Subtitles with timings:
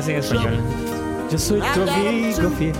[0.00, 0.58] Es en español?
[1.30, 2.72] Yo soy tu amigo fiel.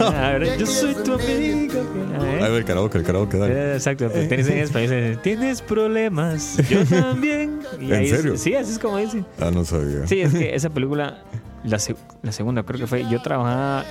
[0.00, 2.14] A ver, yo soy tu amigo fiel.
[2.18, 2.42] A ver.
[2.42, 3.54] A ver, karaoke, el karaoke, dale.
[3.54, 5.18] Eh, Exacto, pues tienes en español.
[5.22, 7.60] Tienes problemas, yo también.
[7.78, 8.36] Y ¿En ahí es- serio?
[8.38, 9.22] sí, así es como dice.
[9.38, 10.06] Ah, no sabía.
[10.06, 11.18] Sí, es que esa película,
[11.64, 13.84] la, se- la segunda creo que fue, yo trabajaba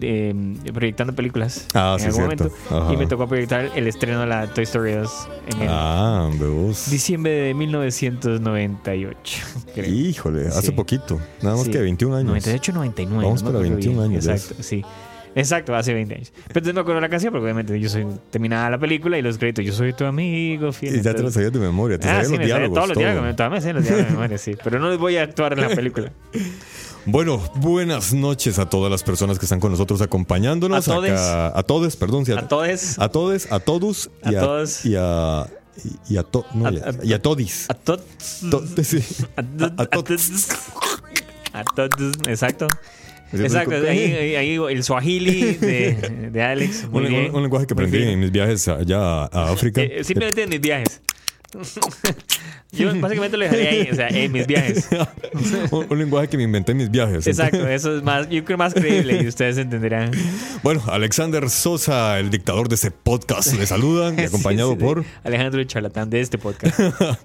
[0.00, 0.34] eh,
[0.72, 2.44] proyectando películas Ah, en sí, algún cierto.
[2.44, 2.92] momento Ajá.
[2.92, 6.30] y me tocó proyectar el estreno de la Toy Story 2 en el Ah,
[6.90, 9.46] diciembre de 1998.
[9.74, 9.86] creo.
[9.92, 10.72] Híjole, hace Sí.
[10.72, 11.20] poquito.
[11.42, 11.70] Nada más Sí.
[11.72, 12.28] que 21 años.
[12.28, 13.24] 98, 99.
[13.24, 14.10] Vamos no para acuerdo 21 bien.
[14.12, 14.84] años ya Exacto, sí.
[15.38, 16.32] Exacto, hace 20 años.
[16.50, 19.66] Pero me acuerdo la canción porque obviamente yo soy terminada la película y los créditos,
[19.66, 20.96] yo soy tu amigo, fiel.
[20.96, 22.74] Y ya te lo sabías de memoria, te Ah, sabías sí, los me sabía diálogos.
[22.74, 24.56] todos los diálogos, todavía me sé los diálogos de memoria, sí.
[24.64, 26.10] Pero no les voy a actuar en la película.
[27.06, 30.88] Bueno, buenas noches a todas las personas que están con nosotros acompañándonos.
[30.88, 31.12] A todes.
[31.12, 32.24] acá- a todos, perdón.
[32.36, 32.98] A todos.
[32.98, 34.10] A todos, a todos.
[34.24, 34.84] Y a, todos.
[34.86, 35.46] Y a,
[36.08, 37.66] y- a, to- no, A- y a- y a todis.
[37.70, 38.00] A todos.
[38.50, 38.98] To- sí.
[39.36, 40.48] A to- a a todos.
[41.52, 41.90] A todos.
[42.26, 42.66] Exacto.
[43.32, 43.74] Exacto.
[43.88, 46.88] Ahí, ahí- el swahili de, de Alex.
[46.90, 47.30] Muy Un, bien.
[47.30, 49.80] un- un lenguaje que aprendí en mis viajes allá a, a África.
[49.80, 51.00] Eh, simplemente en mis viajes.
[52.72, 54.88] Yo básicamente lo dejaría ahí, o sea, en mis viajes.
[55.70, 57.26] un, un lenguaje que me inventé en mis viajes.
[57.26, 60.10] Exacto, eso es más, yo creo más creíble y ustedes entenderán.
[60.62, 65.04] Bueno, Alexander Sosa, el dictador de este podcast, le saludan y acompañado Sí, sí, por...
[65.24, 66.78] Alejandro el charlatán de este podcast.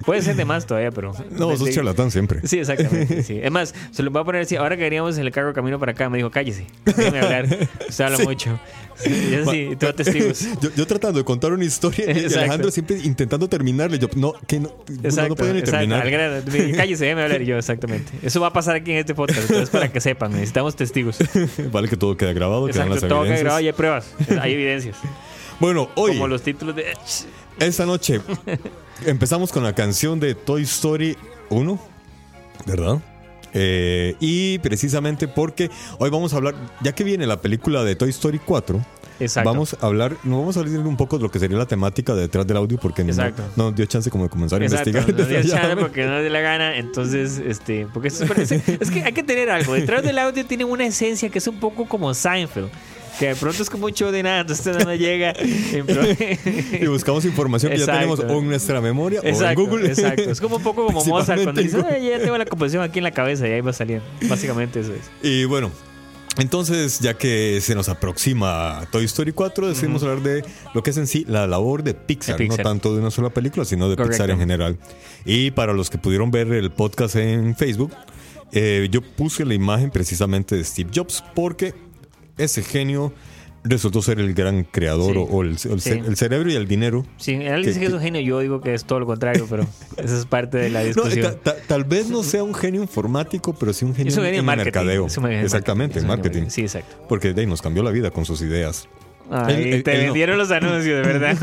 [0.06, 1.12] Puede ser de más todavía, pero.
[1.32, 2.48] No, sos de- charlatán siempre.
[2.48, 3.24] Sí, exactamente.
[3.24, 3.40] Sí.
[3.42, 4.56] Es más, se lo voy a poner así.
[4.56, 6.68] Ahora que veníamos en el carro camino para acá, me dijo, cállese.
[6.86, 7.68] Déjeme hablar.
[7.90, 8.60] Usted habla mucho.
[9.04, 10.48] Sí, yo sí, tengo testigos.
[10.62, 12.40] Yo, yo tratando de contar una historia y Exacto.
[12.40, 13.98] Alejandro siempre intentando terminarle.
[13.98, 15.90] Yo, no, que no, no Exacto, puede ni exacto.
[15.90, 16.44] terminar.
[16.46, 17.42] Dijo, Cállese, déjeme hablar.
[17.42, 18.12] Yo, exactamente.
[18.22, 19.42] Eso va a pasar aquí en este podcast.
[19.42, 21.18] Entonces, para que sepan, necesitamos testigos.
[21.72, 24.14] Vale que todo queda grabado, quedan Exacto, las todo queda grabado y hay pruebas.
[24.42, 24.98] Hay evidencias.
[25.60, 26.86] Bueno, hoy, Como los títulos de.
[27.60, 28.22] esta noche,
[29.06, 31.18] empezamos con la canción de Toy Story
[31.50, 31.80] 1,
[32.66, 33.00] ¿verdad?
[33.54, 35.70] Eh, y precisamente porque
[36.00, 38.80] hoy vamos a hablar, ya que viene la película de Toy Story 4,
[39.20, 39.50] Exacto.
[39.50, 42.16] vamos a hablar, no vamos a hablar un poco de lo que sería la temática
[42.16, 43.34] de detrás del audio porque no, no
[43.66, 45.20] nos dio chance como de comenzar a Exacto, investigar.
[45.20, 45.62] no dio desde allá.
[45.68, 49.04] chance porque no le dio la gana, entonces, este, porque eso es, es- es que
[49.04, 49.74] hay que tener algo.
[49.74, 52.70] Detrás del audio tiene una esencia que es un poco como Seinfeld,
[53.22, 55.34] que de pronto es como un show de nada, entonces no llega.
[56.82, 58.00] y buscamos información que ya Exacto.
[58.16, 59.88] tenemos o en nuestra memoria o en Exacto, Google.
[59.88, 60.24] exacto.
[60.30, 62.84] Es como un poco como Mozart cuando dice, Principalmente en "Ay, ya tengo la composición
[62.84, 64.04] aquí en la cabeza y ahí va saliendo.
[64.28, 65.10] Básicamente eso es.
[65.22, 65.72] Y bueno,
[66.38, 70.98] Entonces, ya que se nos aproxima Toy Story 4, decidimos hablar de lo que es
[70.98, 72.66] en sí la labor de Pixar, De Pixar.
[72.66, 74.14] no tanto de una sola película, sino de Correcto.
[74.14, 74.78] Pixar en general.
[75.26, 77.92] Y para los que pudieron ver el podcast en Facebook,
[78.54, 81.74] eh, yo puse la imagen precisamente de Steve Jobs porque
[82.44, 83.14] ese genio
[83.64, 85.20] resultó ser el gran creador Sí.
[85.30, 85.90] o, el, o el Sí.
[85.92, 87.06] ce- el cerebro y el dinero.
[87.18, 89.68] Sí, él dice que es un genio, yo digo que es todo lo contrario, pero
[89.98, 91.36] esa es parte de la No, discusión.
[91.44, 94.24] ta- ta- tal vez no sea un genio informático, pero sí un genio, es un
[94.24, 94.66] genio en de el marketing.
[94.80, 95.06] mercadeo.
[95.06, 96.44] es un genio de Exactamente, en marketing.
[96.50, 96.96] Sí, exacto.
[97.08, 98.88] Porque de ahí nos cambió la vida con sus ideas.
[99.32, 100.00] Ay, te no.
[100.04, 101.38] vendieron los anuncios, de verdad.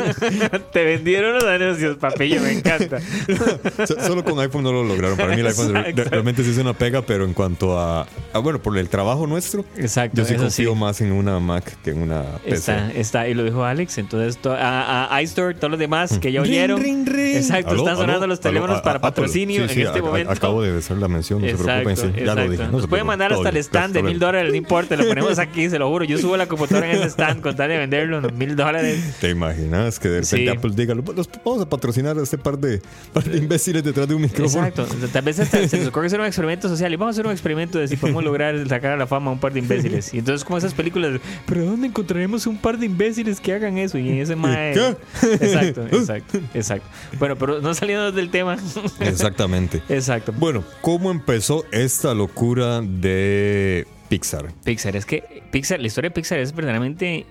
[0.73, 2.99] te vendieron los anuncios, papillo, me encanta.
[3.87, 5.17] So- Solo con iPhone no lo lograron.
[5.17, 6.11] Para mí el iPhone re- Exacto.
[6.11, 9.64] realmente sí es una pega, pero en cuanto a, a, bueno, por el trabajo nuestro,
[9.76, 10.17] Exacto.
[10.19, 10.79] yo sí confío sí.
[10.79, 12.55] más en una Mac que en una PC.
[12.55, 13.99] Está, está, y lo dijo Alex.
[13.99, 16.81] Entonces, to- a, a iStore, todos los demás que ya Ring, oyeron.
[16.82, 17.37] ring, ring.
[17.37, 19.11] Exacto, Aló, están aló, sonando los teléfonos a- para Apple.
[19.11, 20.32] patrocinio Sí, sí, en este a- a- momento.
[20.32, 21.96] Acabo de hacer la mención, no se Exacto, preocupen.
[21.96, 22.50] sí, ya lo exacto.
[22.50, 22.64] dije.
[22.64, 25.69] no Nos pueden mandar hasta el stand de mil dólares, no importa, lo ponemos aquí,
[25.70, 26.05] se lo juro.
[26.05, 29.17] Yo subo la computadora en ese stand con tal de venderlo, unos mil dólares.
[29.21, 30.49] ¿Te imaginas que de repente Sí.
[30.49, 32.81] Apple diga, "Los- vamos a patrocinar a este par de,
[33.13, 34.67] par de imbéciles detrás de un micrófono?
[34.67, 34.87] Exacto.
[35.13, 37.33] Tal vez hasta se nos ocurre hacer un experimento social y vamos a hacer un
[37.33, 40.13] experimento de si podemos lograr sacar a la fama a un par de imbéciles.
[40.15, 43.99] Y entonces, como esas películas, ¿pero dónde encontraremos un par de imbéciles que hagan eso?
[43.99, 44.75] Y en ese mae.
[44.75, 44.97] qué?
[45.45, 46.87] Exacto, exacto, exacto.
[47.19, 48.57] Bueno, pero no saliendo del tema.
[49.01, 49.83] Exactamente.
[49.89, 50.33] Exacto.
[50.37, 54.53] Bueno, ¿cómo empezó esta locura de Pixar?
[54.65, 57.27] Pixar, es que Pixar, la historia de Pixar es verdaderamente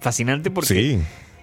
[0.00, 0.98] fascinante porque Sí,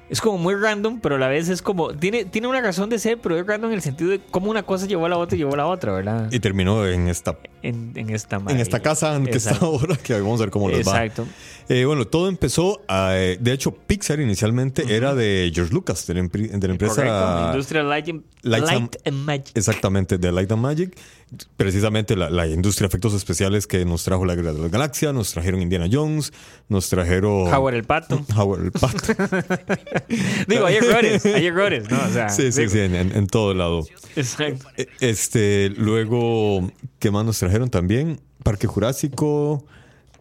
[0.09, 1.93] es como muy random, pero a la vez es como.
[1.93, 4.61] Tiene, tiene una razón de ser, pero es random en el sentido de cómo una
[4.63, 6.29] cosa llevó a la otra y llevó a la otra, ¿verdad?
[6.31, 10.13] y terminó en esta, En, en esta en esta casa en que está ahora, que
[10.19, 11.03] vamos a ver cómo les va.
[11.03, 11.25] Exacto.
[11.69, 16.13] Eh, bueno, todo empezó, a, eh, de hecho, Pixar inicialmente era de George Lucas, de
[16.15, 16.95] la, de la empresa...
[16.95, 17.45] Correcto.
[17.47, 19.51] Industrial Light, and- Lights and- Light and Magic.
[19.57, 20.97] Exactamente, de Light and Magic.
[21.57, 25.13] Precisamente la, la industria de efectos especiales que nos trajo la Guerra de la Galaxia,
[25.13, 26.31] nos trajeron Indiana Jones,
[26.69, 27.53] nos trajeron...
[27.53, 28.25] Howard el pato.
[28.35, 28.97] Howard el Pato.
[30.47, 31.97] Digo, hay errores, hay errores, ¿no?
[32.05, 33.85] O sea, sí, sí, digo, sí, en, en- todo lado.
[34.15, 34.65] Exacto.
[34.77, 38.19] E- Este, luego, ¿qué más nos trajeron también?
[38.43, 39.65] Parque Jurásico.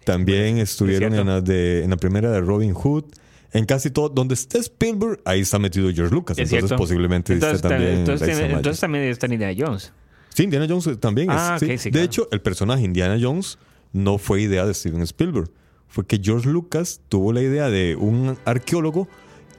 [0.04, 3.04] También estuvieron en la, de, en la primera de Robin Hood.
[3.52, 6.38] En casi todo, donde esté Spielberg, ahí está metido George Lucas.
[6.38, 6.76] Es entonces, cierto.
[6.82, 8.06] posiblemente entonces, también.
[8.08, 9.92] entonces también está Indiana Jones.
[10.34, 11.31] Sí, Indiana Jones eh, también.
[11.31, 11.67] es- Ah, sí.
[11.67, 12.05] ok, sí, de claro.
[12.06, 13.58] hecho, el personaje Indiana Jones
[13.93, 15.50] no fue idea de Steven Spielberg.
[15.88, 19.08] Fue que George Lucas tuvo la idea de un arqueólogo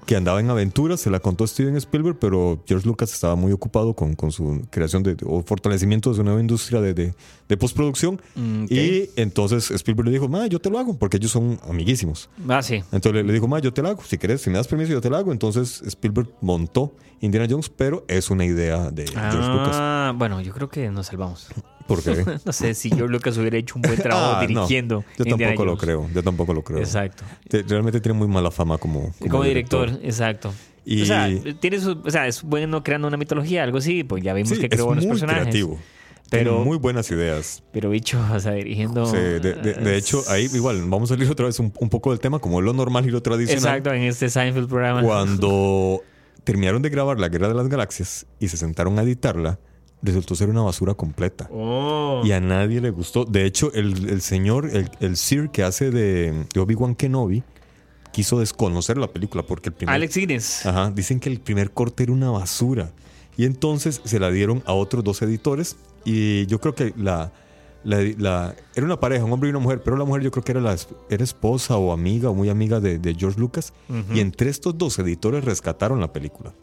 [0.06, 3.94] que andaba en aventuras, se la contó Steven Spielberg, pero George Lucas estaba muy ocupado
[3.94, 7.14] con, con su creación de, o fortalecimiento de su nueva industria de, de-
[7.50, 8.22] de postproducción.
[8.36, 8.66] Mm.
[8.70, 12.30] Y entonces Spielberg le dijo, ma, yo te lo hago, porque ellos son amiguísimos.
[12.48, 12.76] Ah, sí.
[12.92, 14.92] Entonces le- le dijo, ma, yo te lo hago, si quieres, si me das permiso,
[14.92, 15.32] yo te lo hago.
[15.32, 19.70] Entonces Spielberg montó Indiana Jones, pero es una idea de George Lucas.
[19.74, 21.48] Ah, bueno, yo creo que nos salvamos.
[21.88, 22.24] ¿Por qué?
[22.46, 24.48] No sé si George Lucas hubiera hecho un buen trabajo Ah, no.
[24.48, 25.04] dirigiendo.
[25.18, 26.10] Yo Indiana tampoco lo creo.
[26.14, 26.80] Yo tampoco lo creo.
[26.80, 27.24] Exacto.
[27.48, 30.54] Te- realmente tiene muy mala fama como, Como, director, exacto.
[30.86, 34.22] Y- O sea, tiene su, o sea, es bueno creando una mitología, algo así, pues
[34.24, 35.44] ya vimos Sí, que creó buenos muy personajes.
[35.44, 35.80] creativo.
[36.30, 37.64] Pero- Tiene muy buenas ideas.
[37.72, 39.06] Pero bicho, o sea, dirigiendo.
[39.06, 42.10] Sí, de, de- de hecho, ahí igual vamos a salir otra vez un, un poco
[42.10, 43.64] del tema, como lo normal y lo tradicional.
[43.78, 45.04] Exacto, en este Seinfeld programa.
[45.04, 46.02] Cuando
[46.44, 49.60] terminaron de grabar La Guerra de las Galaxias y se sentaron a editarla,
[50.04, 51.50] resultó ser una basura completa.
[51.52, 52.22] Oh.
[52.24, 53.26] Y a nadie le gustó.
[53.26, 57.42] De hecho, el, el señor, el, el Sir que hace de, de Obi-Wan Kenobi,
[58.12, 59.96] quiso desconocer la película porque el primer...
[59.96, 60.66] Alex Guinness.
[60.66, 62.92] Ajá, dicen que el primer corte era una basura.
[63.38, 65.78] Y entonces se la dieron a otros dos editores.
[66.06, 67.32] Y yo creo que la,
[67.84, 69.82] la- la- era una pareja, un hombre y una mujer.
[69.84, 70.76] Pero la mujer yo creo que era, la,
[71.10, 73.74] era esposa o amiga o muy amiga de, de George Lucas.
[74.14, 76.54] Y entre estos dos editores rescataron la película.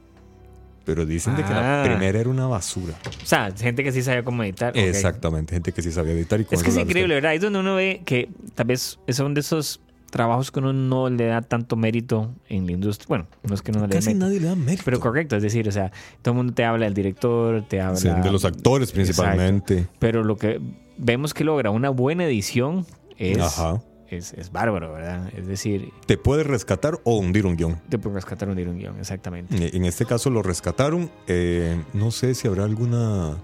[0.90, 1.84] Pero dicen de que la Ah.
[1.84, 2.94] primera era una basura.
[3.22, 4.76] O sea, gente que sí sabía cómo editar.
[4.76, 6.40] Exactamente, gente que sí sabía editar.
[6.40, 7.34] Y Es que es increíble, ¿verdad?
[7.34, 9.80] Es donde uno ve que tal vez son de esos
[10.10, 13.06] trabajos que uno no le da tanto mérito en la industria.
[13.08, 14.26] Bueno, no es que no le Casi mérito.
[14.26, 14.82] nadie le da mérito.
[14.84, 15.92] Pero correcto, es decir, o sea,
[16.22, 17.96] todo el mundo te habla del director, te habla...
[17.96, 19.74] Sí, de los actores principalmente.
[19.74, 19.96] Exacto.
[20.00, 20.60] Pero lo que
[20.98, 22.84] vemos que logra una buena edición
[23.18, 23.80] es, Ajá.
[24.10, 25.30] Es, es bárbaro, ¿verdad?
[25.36, 27.80] Es decir, Te puede rescatar o hundir un guion.
[27.88, 29.76] te puede rescatar un un guion, exactamente.
[29.76, 31.10] En este caso lo rescataron.
[31.26, 33.36] eh, no sé si habrá alguna.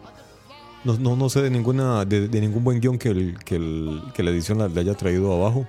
[0.87, 4.01] No, no, no sé de ninguna de, de ningún buen guion que, el, que, el-
[4.15, 5.67] que la edición la- le haya traído abajo.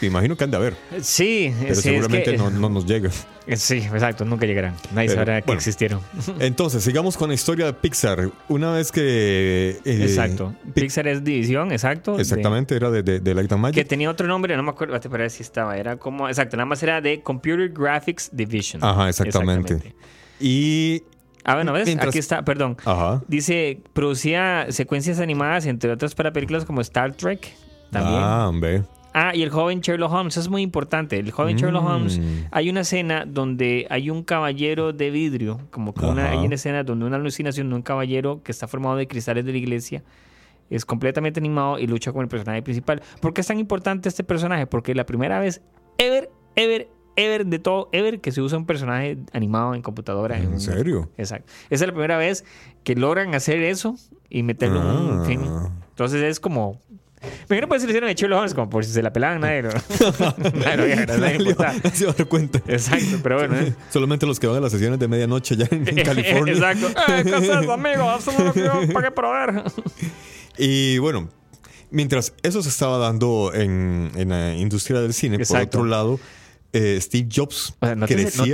[0.00, 2.84] Me imagino que han de haber, Sí, pero sí, seguramente es que, no, no nos
[2.84, 3.10] llega.
[3.56, 4.74] Sí, exacto, nunca llegarán.
[4.92, 6.00] Nadie Pero, sabrá que existieron.
[6.40, 8.30] Entonces, sigamos con la historia de Pixar.
[8.48, 9.78] Una vez que.
[9.84, 10.54] eh, exacto.
[10.74, 12.16] Pi- Pixar es división, exacto.
[12.16, 13.88] de- Exactamente, era de, de, de Light and que Magic.
[13.88, 15.78] tenía otro nombre, no me acuerdo, para ver si estaba.
[15.78, 18.84] Era como, exacto, nada más era de Computer Graphics Division.
[18.84, 19.94] Ajá, exactamente.
[20.40, 21.02] Y.
[21.48, 21.86] Ah, bueno, ¿ves?
[21.86, 22.76] Mientras- Aquí está, perdón.
[22.84, 23.22] Ajá.
[23.28, 27.54] Dice, producía secuencias animadas, entre otras para películas como Star Trek,
[27.90, 28.20] También.
[28.20, 28.82] Ah, ve.
[29.14, 31.18] Ah, y el joven Sherlock Holmes, eso es muy importante.
[31.18, 31.86] El joven Sherlock Mm.
[31.86, 36.56] Holmes, hay una escena donde hay un caballero de vidrio, como que una, hay una
[36.56, 40.02] escena donde una alucinación de un caballero que está formado de cristales de la iglesia
[40.68, 43.00] es completamente animado y lucha con el personaje principal.
[43.22, 44.66] ¿Por qué es tan importante este personaje?
[44.66, 45.62] Porque la primera vez
[45.96, 50.38] ever, ever, ever de todo, ever que se usa un personaje animado en computadora.
[50.38, 51.10] ¿En un- serio?
[51.16, 51.52] Exacto.
[51.70, 52.44] Esa es la primera vez
[52.84, 53.96] que logran hacer eso
[54.28, 55.24] y meterlo en un Ah.
[55.26, 55.68] film.
[55.90, 56.80] Entonces es como.
[57.48, 59.40] Me imagino pues si lo hicieron de Sherlock Holmes, como por si se la pelaban,
[59.40, 59.70] nadie lo.
[60.54, 61.90] nadie nadie le importaba.
[61.92, 62.58] Se va a dar cuenta.
[62.68, 63.56] Exacto, pero bueno.
[63.56, 63.74] ¿eh?
[63.90, 66.52] Solamente los que van a las sesiones de medianoche ya en, en California.
[66.54, 66.86] Exacto.
[66.88, 68.14] Eh, ¿Qué haces, amigo?
[68.18, 69.64] Eso es lo que yo pagué por ver.
[70.58, 71.28] Y bueno,
[71.90, 75.78] mientras eso se estaba dando en, en la industria del cine, Exacto.
[75.78, 76.20] por otro lado,
[76.72, 78.06] eh, Steve Jobs O sea, no-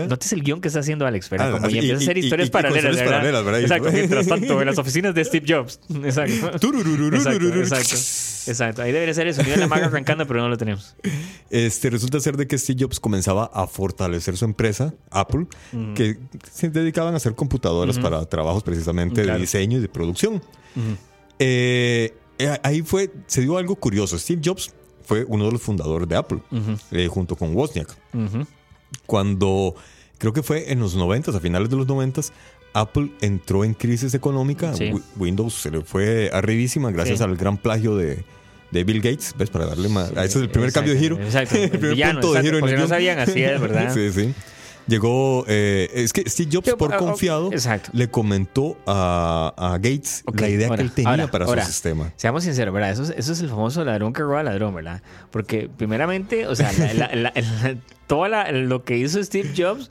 [0.09, 1.49] notes el guion que está haciendo Alex, ¿verdad?
[1.49, 3.05] Ah, Como así, ya empieza a y- hacer y- historias y- y paralelas, ¿verdad?
[3.11, 3.61] paralelas, ¿verdad?
[3.63, 3.93] Exacto.
[3.93, 5.81] Mientras tanto, en las oficinas de Steve Jobs.
[6.05, 6.33] Exacto.
[6.33, 7.97] Exacto, exacto.
[8.45, 8.83] Exacto.
[8.83, 10.97] Ahí debería ser el sonido de la maga arrancando, pero no lo tenemos.
[11.51, 15.47] Este, resulta ser de que Steve Jobs comenzaba a fortalecer su empresa, Apple,
[15.95, 16.19] que
[16.53, 19.35] se dedicaban a hacer computadoras para trabajos precisamente Claro.
[19.35, 20.43] de diseño y de producción.
[21.39, 22.13] Eh,
[22.63, 24.19] ahí fue, se dio algo curioso.
[24.19, 24.73] Steve Jobs
[25.05, 26.39] fue uno de los fundadores de Apple,
[26.93, 27.89] eh, junto con Wozniak.
[28.15, 28.47] Ujú.
[29.07, 29.75] Cuando,
[30.19, 32.21] creo que fue en los 90, a finales de los 90,
[32.75, 34.75] Apple entró en crisis económica.
[34.75, 34.91] Sí.
[34.93, 37.25] Wi- Windows se le fue arribísima gracias Sí.
[37.25, 38.25] al gran plagio de,
[38.71, 39.35] de Bill Gates.
[39.37, 39.51] ¿Ves?
[39.51, 40.11] Para darle más.
[40.13, 41.19] ese es el primer Exacto, cambio de giro.
[41.21, 41.57] Exacto.
[41.57, 43.93] El, primer villano, punto de exacto, giro en porque el no sabían así es, ¿verdad?
[43.95, 44.35] Sí, sí.
[44.87, 47.91] Llegó, eh, es que Steve Jobs, por ah, confiado, exacto.
[47.93, 51.65] le comentó a, a Gates la idea ahora, que él tenía ahora, para ahora.
[51.65, 52.13] su sistema.
[52.17, 52.91] Seamos sinceros, ¿verdad?
[52.91, 55.03] Eso es, eso es el famoso ladrón que roba ladrón, ¿verdad?
[55.31, 59.91] Porque, primeramente, o sea, la- la- la- la- todo lo que hizo Steve Jobs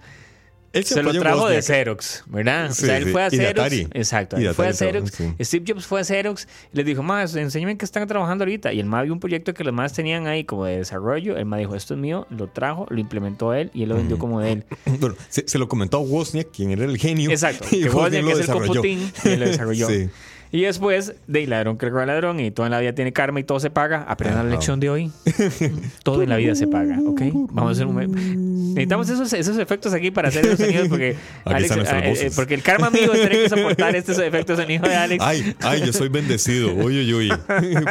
[0.74, 1.62] Él se lo trajo de.
[1.62, 2.72] Xerox, ¿verdad?
[2.72, 3.12] Sí, o sea, él sí.
[3.12, 3.74] fue a Xerox.
[3.94, 5.12] Exacto, él fue a Xerox.
[5.42, 8.72] Steve Jobs fue a Xerox y les dijo, más, enséñame qué están trabajando ahorita.
[8.74, 11.38] Y el más vio un proyecto que los más tenían ahí como de desarrollo.
[11.38, 14.18] El más dijo, esto es mío, lo trajo, lo implementó él y él lo vendió
[14.18, 14.66] como de él.
[15.02, 17.32] Bueno, se, se lo comentó a Wozniak, quien era el genio.
[17.32, 17.66] Exacto.
[17.72, 19.88] y Que Wozniak Wozniak es el computín y él lo desarrolló.
[20.54, 23.70] Y después, de ladrón que ladrón y toda la vida tiene karma y todo se
[23.70, 24.52] paga, aprendan la Ajá.
[24.52, 25.12] lección de hoy.
[26.04, 27.22] todo en la vida se paga, ¿ok?
[27.52, 28.72] Vamos a hacer un...
[28.74, 31.16] Necesitamos esos, esos efectos aquí para hacer esos sonidos porque,
[31.46, 34.96] nuestras eh, eh, porque el karma amigo tiene que soportar estos efectos de sonido de
[34.96, 35.24] Alex.
[35.24, 36.74] Ay, ay, yo soy bendecido.
[36.74, 37.32] Uy, uy.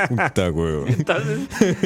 [0.09, 0.87] Puta, huevo.
[0.87, 1.39] Entonces,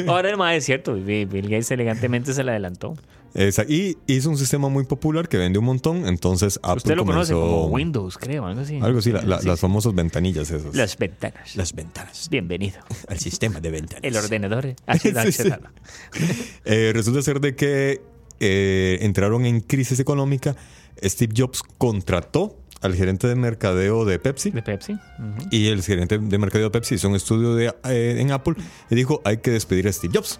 [0.07, 2.95] ahora el más es cierto, Bill Gates elegantemente se le adelantó.
[3.35, 6.07] Esa- y hizo un sistema muy popular que vende un montón.
[6.07, 8.79] Entonces Apple Usted lo conoce como Windows, creo, algo así.
[8.81, 10.73] Algo así, la- la- Sí, las famosas ventanillas esas.
[10.73, 11.55] Las ventanas.
[11.55, 12.29] Las ventanas.
[12.29, 12.79] Bienvenido.
[13.09, 14.03] Al sistema de ventanas.
[14.03, 14.73] El ordenador.
[14.87, 15.49] Ah, Sí, sí.
[16.65, 18.01] Eh, resulta ser de que
[18.39, 20.55] eh, entraron en crisis económica.
[21.03, 24.51] Steve Jobs contrató al gerente de mercadeo de Pepsi.
[24.51, 24.93] De Pepsi.
[24.93, 25.47] Ujú.
[25.51, 28.55] Y el gerente de mercadeo de Pepsi hizo un estudio de, eh, en Apple
[28.89, 30.39] y dijo, hay que despedir a Steve Jobs.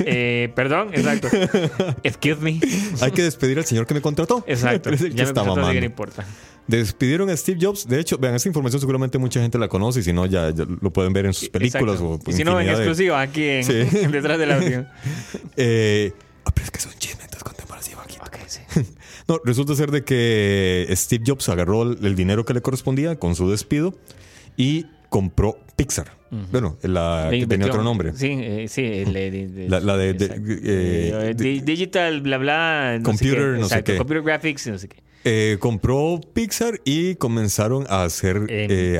[0.00, 1.28] Eh, perdón, exacto.
[2.02, 2.60] Excuse me.
[3.00, 4.44] Hay que despedir al señor que me contrató.
[4.46, 4.90] Exacto.
[4.98, 6.24] Es el que Ya me está contrató, que no importa.
[6.66, 7.88] Despidieron a Steve Jobs.
[7.88, 10.64] De hecho, vean, esa información seguramente mucha gente la conoce y si no, ya, ya
[10.66, 12.20] lo pueden ver en sus películas Exacto.
[12.26, 13.72] o Y si no, en exclusiva aquí en, Sí.
[14.12, 14.86] detrás del audio.
[15.56, 16.12] Eh,
[16.44, 17.48] ah, pero es que es un chisme, entonces
[17.96, 18.22] bajito.
[18.24, 18.60] Ok, sí.
[19.28, 23.50] No, resulta ser de que Steve Jobs agarró el dinero que le correspondía con su
[23.50, 23.94] despido
[24.56, 26.16] y compró Pixar.
[26.50, 28.12] Bueno, la que tenía otro nombre.
[28.14, 28.82] Sí, eh, sí.
[28.82, 32.92] de- La- la de- eh, Eh, digital, bla, bla.
[32.98, 33.60] no sé Computer, qué.
[33.60, 33.96] no sé qué.
[33.96, 34.96] Computer graphics, no sé qué.
[35.24, 38.46] Eh, compró Pixar y comenzaron a hacer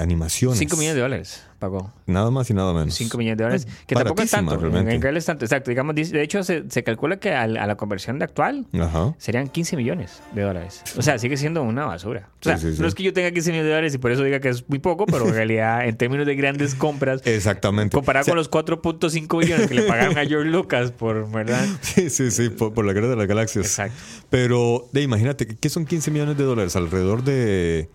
[0.00, 0.58] animaciones.
[0.58, 1.92] 5 millones de dólares pagó.
[2.06, 2.94] Nada más y nada menos.
[2.94, 3.66] 5 millones de dólares.
[3.68, 4.56] Es Que tampoco es tanto.
[4.56, 4.94] realmente.
[4.94, 5.44] En realidad es tanto.
[5.44, 5.70] Exacto.
[5.70, 9.14] Digamos, de hecho, se, se calcula que a, la conversión de actual Ajá.
[9.18, 10.82] serían 15 millones de dólares.
[10.96, 12.28] O sea, sigue siendo una basura.
[12.40, 12.82] O sea, Sí, sí, sí.
[12.82, 14.68] no es que yo tenga 15 millones de dólares y por eso diga que es
[14.68, 17.94] muy poco, pero en realidad, en términos de grandes compras, Exactamente.
[17.94, 21.64] comparado O sea, con los 4.5 millones que le pagaron a George Lucas por, ¿verdad?
[21.82, 23.66] Sí, sí, sí, por, por la guerra de las galaxias.
[23.66, 23.96] Exacto.
[24.30, 26.76] Pero, de, imagínate, ¿qué son 15 millones de dólares?
[26.76, 27.88] Alrededor de...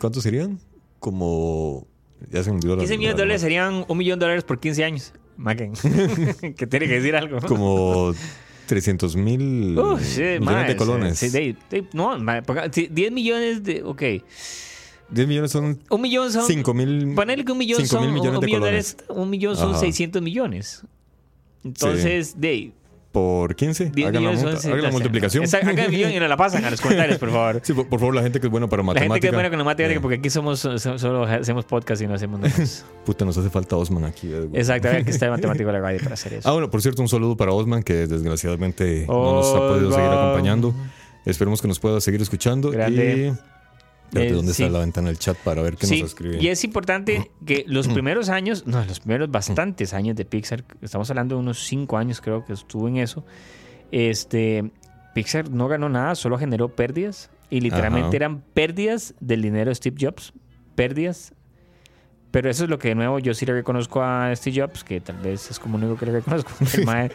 [0.00, 0.60] ¿Cuántos serían?
[1.00, 1.86] Como...
[2.30, 4.84] Ya se la- 15 millones de la- dólares serían un millón de dólares por 15
[4.84, 5.12] años.
[5.36, 5.72] Maquen.
[6.56, 7.38] que tiene que decir algo.
[7.40, 8.12] Como
[8.66, 11.18] 300 mil Uh, sí, millones más, de colones.
[11.18, 13.82] sí, de- de- no, ma- porque- sí, 10 millones de.
[13.84, 14.02] Ok.
[15.10, 16.44] 10 millones son Un millón son.
[16.46, 17.14] 5 mil...
[17.14, 18.02] Ponerle que un millón son.
[18.02, 18.96] mil millones un, de millón colones.
[18.98, 19.78] dólares- un millón son Ajá.
[19.80, 20.82] 600 millones.
[21.64, 22.72] Entonces, de.
[23.12, 23.86] Por 15.
[23.90, 25.44] 10 Hagan la, multa- hagan la multiplicación.
[25.44, 27.60] Exacto, hagan el millón y nos la pasan a los comentarios, por favor.
[27.64, 29.14] Sí, por, por favor, la gente que es buena para La matemáticas.
[29.14, 32.02] gente que es buena con la matemática, eh, porque aquí somos so- solo hacemos podcast
[32.02, 32.84] y no hacemos nada más.
[33.06, 34.26] Puta, nos hace falta Osman aquí.
[34.32, 34.60] eh, güey.
[34.60, 36.48] Exacto, había que estar matemático de la radio para hacer eso.
[36.48, 40.10] Ah, bueno, por cierto, un saludo para Osman, que desgraciadamente no nos ha podido seguir
[40.10, 40.74] acompañando.
[41.24, 42.70] Esperemos que nos pueda seguir escuchando.
[42.70, 43.34] Grande.
[44.08, 44.62] Espérate, Eh, ¿Dónde sí.
[44.62, 46.38] está la ventana del chat para ver qué Sí, nos escribe?
[46.42, 51.08] y es importante que los primeros años, no, los primeros bastantes años de Pixar, estamos
[51.10, 53.24] hablando de unos cinco años creo que estuvo en eso,
[53.92, 54.70] este,
[55.14, 58.16] Pixar no ganó nada, solo generó pérdidas y literalmente Ajá.
[58.16, 60.32] eran pérdidas del dinero de Steve Jobs,
[60.74, 61.32] pérdidas.
[62.30, 65.00] Pero eso es lo que de nuevo yo sí le reconozco a Steve Jobs, que
[65.00, 66.50] tal vez es como único que le reconozco.
[66.84, 67.10] Mae,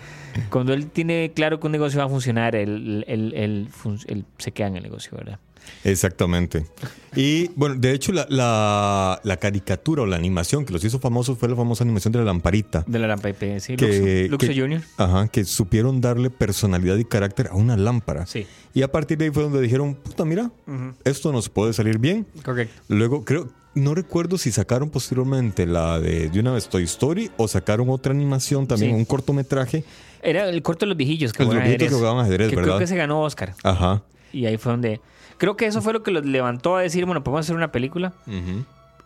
[0.49, 3.67] cuando él tiene claro que un negocio va a funcionar, él, él- él
[4.07, 5.39] él se queda en el negocio, ¿verdad?
[5.83, 6.65] Exactamente.
[7.15, 11.37] Y bueno, de hecho, la, la, la caricatura o la animación que los hizo famosos
[11.37, 12.83] fue la famosa animación de la lamparita.
[12.87, 14.81] De la lámpara IP, sí, Que- Luxo, Luxo Junior.
[14.97, 18.25] Ajá, que supieron darle personalidad y carácter a una lámpara.
[18.25, 18.47] Sí.
[18.73, 20.51] Y a partir de ahí fue donde dijeron, puta, mira,
[21.03, 22.25] esto nos puede salir bien.
[22.43, 22.81] Correcto.
[22.87, 27.47] Luego, creo, no recuerdo si sacaron posteriormente la de De una vez Toy Story o
[27.47, 28.97] sacaron otra animación también, Sí.
[28.97, 29.83] un cortometraje.
[30.23, 31.89] Era el corto de los viejillos que Los jugaban ajedrez.
[31.89, 32.69] que jugaban ajedrez, que ¿verdad?
[32.71, 33.53] Creo que se ganó Oscar.
[33.63, 34.01] Ajá.
[34.31, 34.99] Y ahí fue donde...
[35.37, 38.13] Creo que eso fue lo que los levantó a decir, bueno, podemos hacer una película.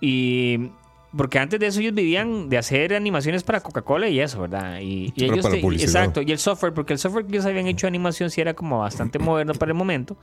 [0.02, 0.70] Y...
[1.16, 4.82] Porque antes de eso ellos vivían de hacer animaciones para Coca-Cola y eso, ¿verdad?
[4.82, 5.62] Y, ellos te-.
[5.86, 6.22] Exacto.
[6.22, 8.80] Y el software, porque el software que ellos habían hecho de animación sí era como
[8.80, 10.18] bastante moderno para el momento.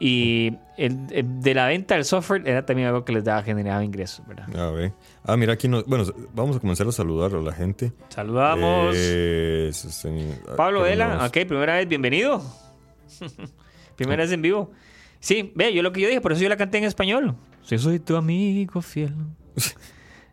[0.00, 3.84] Y el- el- de la venta del software era también algo que les daba, generaba
[3.84, 4.48] ingresos, ¿verdad?
[4.58, 4.92] A ver.
[5.24, 5.86] Ah, mira, aquí nos.
[5.86, 7.92] Bueno, vamos a comenzar a saludar a la gente.
[8.08, 8.94] Saludamos.
[8.98, 9.70] Eh,
[10.56, 12.42] Pablo pero Vela, ok, primera vez, bienvenido.
[13.96, 14.70] primera vez en vivo.
[15.20, 17.36] Sí, ve, yo lo que yo dije, por eso yo la canté en español.
[17.68, 19.14] Yo soy tu amigo fiel.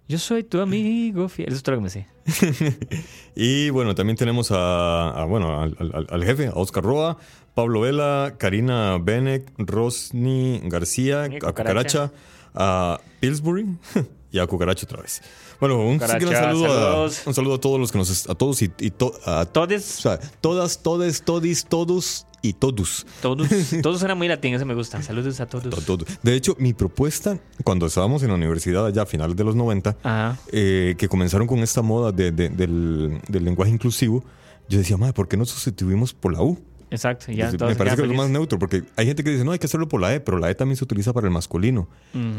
[0.09, 1.49] Yo soy tu amigo fiel.
[1.49, 2.07] Eso es todo lo que me sé.
[3.35, 7.17] Y bueno, también tenemos a, a, bueno, al, al- al jefe, a Oscar Roa,
[7.53, 12.11] Pablo Vela, Karina Benek, Rosny García, a Cucaracha.
[12.55, 13.65] A Pillsbury
[14.31, 15.21] y a Cucaracha otra vez.
[15.59, 18.71] Bueno, un gran saludo a, un saludo a todos los que nos a todos y,
[18.79, 23.05] y to- a o sea, todas, todes, todis, todos y todos.
[23.21, 23.47] todos,
[23.81, 25.01] todos suena muy latín, eso me gusta.
[25.01, 25.69] Saludos a todos.
[25.73, 26.05] To- todo.
[26.23, 29.97] De hecho, mi propuesta, cuando estábamos en la universidad allá a finales de los 90,
[30.03, 30.37] Ajá.
[30.51, 34.23] eh, que comenzaron con esta moda de- de- del, del lenguaje inclusivo,
[34.69, 36.57] yo decía, madre, ¿por qué no sustituimos por la U?
[36.89, 37.51] Exacto, ya.
[37.51, 39.51] Todos me parece que quedan es lo más neutro, porque hay gente que dice, no,
[39.51, 41.89] hay que hacerlo por la E, pero la E también se utiliza para el masculino.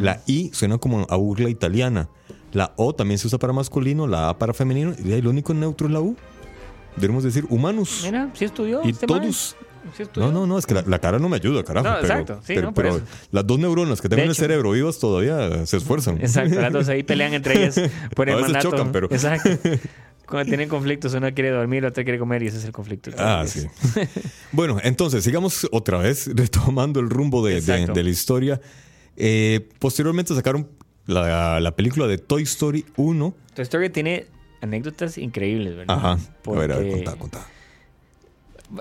[0.00, 2.08] La I suena como a burla italiana.
[2.52, 5.86] La O también se usa para masculino, la A para femenino, y el único neutro
[5.86, 6.16] es la U.
[6.96, 8.00] Debemos decir humanos.
[8.04, 8.80] Mira, sí estudió.
[8.84, 9.20] y este man.
[9.96, 10.04] Sí.
[10.16, 11.86] No, no, no, es que la, la cara no me ayuda, carajo.
[11.88, 14.98] No, pero, exacto, sí, pero, no, las dos neuronas que tengo en el cerebro vivas
[14.98, 16.18] todavía se esfuerzan.
[16.20, 17.80] Exacto, las dos ahí pelean entre ellas
[18.14, 18.70] por el A veces mandato.
[18.76, 19.50] chocan, pero- Exacto.
[20.28, 23.10] Cuando tienen conflictos, uno quiere dormir, otro quiere comer y ese es el conflicto.
[23.16, 23.66] Ah, sí.
[24.52, 28.60] bueno, entonces, sigamos otra vez retomando el rumbo de, de- la historia.
[29.16, 30.68] Eh, posteriormente sacaron
[31.06, 33.34] la, la película de Toy Story 1.
[33.54, 34.26] Toy Story tiene
[34.60, 35.96] anécdotas increíbles, ¿verdad?
[35.96, 36.18] Ajá.
[36.44, 37.46] A ver, a ver, contá, contá.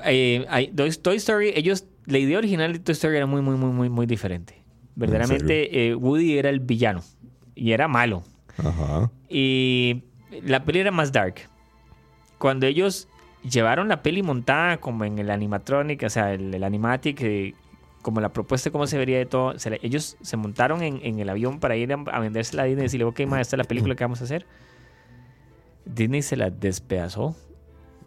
[0.04, 0.72] Eh,
[1.02, 4.06] Toy Story, ellos, la idea original de Toy Story era muy, muy, muy, muy, muy
[4.06, 4.62] diferente.
[4.96, 7.04] Verdaderamente, eh, Woody era el villano
[7.56, 8.24] y era malo.
[8.58, 9.12] Ajá.
[9.30, 10.04] Y
[10.44, 11.36] la peli era más dark.
[12.38, 13.08] Cuando ellos
[13.50, 17.54] llevaron la peli montada como en el animatronic, o sea, el, el animatic, eh,
[18.02, 21.20] como la propuesta, de cómo se vería de todo, se ellos se montaron en, en
[21.20, 23.58] el avión para ir a, a venderse la Disney y decirle, ok, ma, esta es
[23.58, 24.46] la película que vamos a hacer.
[25.86, 27.36] Disney se la despedazó,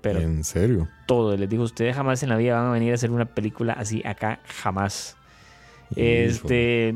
[0.00, 0.88] pero en serio.
[1.06, 1.36] todo.
[1.36, 4.02] Les digo, ustedes jamás en la vida van a venir a hacer una película así
[4.04, 5.16] acá, jamás.
[5.96, 6.94] Este.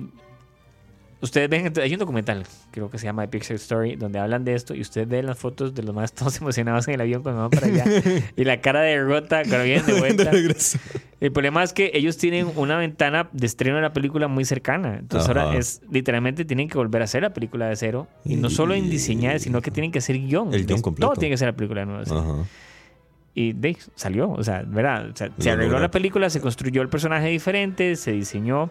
[1.20, 4.54] Ustedes ven, hay un documental, creo que se llama The Pixar Story, donde hablan de
[4.54, 7.40] esto y ustedes ven las fotos de los más todos emocionados en el avión cuando
[7.40, 7.84] van para allá
[8.36, 10.30] y la cara de rota cuando vienen de vuelta.
[11.20, 14.98] El problema es que ellos tienen una ventana de estreno de la película muy cercana.
[14.98, 15.44] Entonces Ajá.
[15.44, 18.06] ahora es literalmente tienen que volver a hacer la película de cero.
[18.26, 20.52] Y no solo en diseñar, sino que tienen que hacer guion.
[20.52, 21.06] El guion completo.
[21.06, 22.18] Todo tiene que ser la película de nuevo.
[22.18, 22.44] Ajá.
[23.34, 25.10] Y de, salió, o sea, ¿verdad?
[25.10, 28.70] O sea, se arregló la película, se construyó el personaje diferente, se diseñó.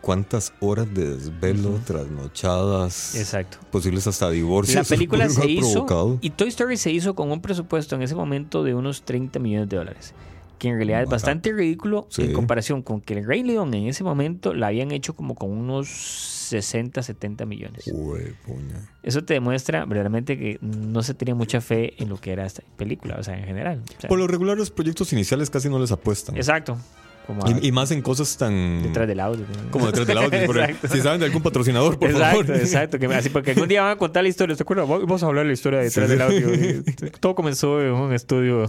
[0.00, 3.14] ¿Cuántas horas de desvelo, trasnochadas?
[3.14, 3.58] Exacto.
[3.70, 4.76] Posibles hasta divorcios.
[4.76, 6.18] La película se hizo provocado.
[6.20, 9.68] y Toy Story se hizo con un presupuesto en ese momento de unos 30 millones
[9.68, 10.14] de dólares.
[10.60, 12.22] Que en realidad es bastante ridículo Sí.
[12.22, 15.50] en comparación con que el Rey León en ese momento la habían hecho como con
[15.50, 17.90] unos 60, 70 millones.
[17.92, 18.88] Uy, puña.
[19.02, 22.62] Eso te demuestra verdaderamente que no se tenía mucha fe en lo que era esta
[22.76, 23.82] película, o sea, en general.
[23.96, 26.36] O sea, Por lo regular, los proyectos iniciales casi no les apuestan.
[26.36, 26.76] Exacto.
[27.30, 28.82] Como a- Y, y más en cosas tan.
[28.82, 29.44] detrás del audio.
[29.70, 30.30] Como detrás del audio.
[30.46, 30.88] por- Exacto.
[30.88, 32.56] si saben de algún patrocinador, por exacto, favor.
[32.56, 32.98] exacto.
[32.98, 34.56] Que, así, porque algún día van a contar la historia.
[34.56, 34.88] ¿Te acuerdas?
[34.88, 36.48] Vamos a hablar de la historia detrás Sí, del audio.
[37.20, 38.66] Todo comenzó en un estudio.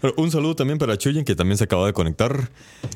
[0.00, 2.50] Pero un saludo también para Chuyen, que también se acaba de conectar.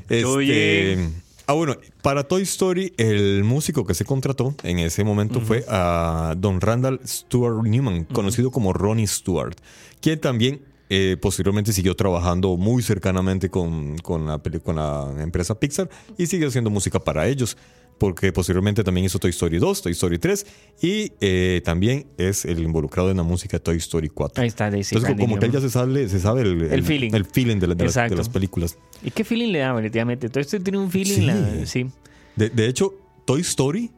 [0.09, 1.23] Este, Chuyen.
[1.47, 6.35] ah, bueno, para Toy Story, el músico que se contrató en ese momento fue a
[6.39, 9.55] Don Randall Stewart Newman, conocido como Ronnie Stewart,
[10.01, 15.59] quien también eh, posteriormente siguió trabajando muy cercanamente con, con la, peli- con la empresa
[15.59, 17.57] Pixar y sigue haciendo música para ellos.
[17.97, 20.47] porque posteriormente también hizo Toy Story 2, Toy Story 3
[20.83, 24.43] y eh, también es el involucrado en la música de Toy Story 4.
[24.43, 27.13] Ahí está, Daisy Entonces, como que él ya se sabe, se sabe el, El feeling.
[27.15, 28.17] el feeling de, la- de las, de Exacto.
[28.17, 28.77] las películas.
[29.03, 30.29] ¿Y qué feeling le da, definitivamente?
[30.29, 31.15] Todo esto tiene un feeling.
[31.15, 31.21] Sí.
[31.23, 31.87] la- sí.
[32.35, 32.93] De, de hecho,
[33.25, 33.93] Toy Story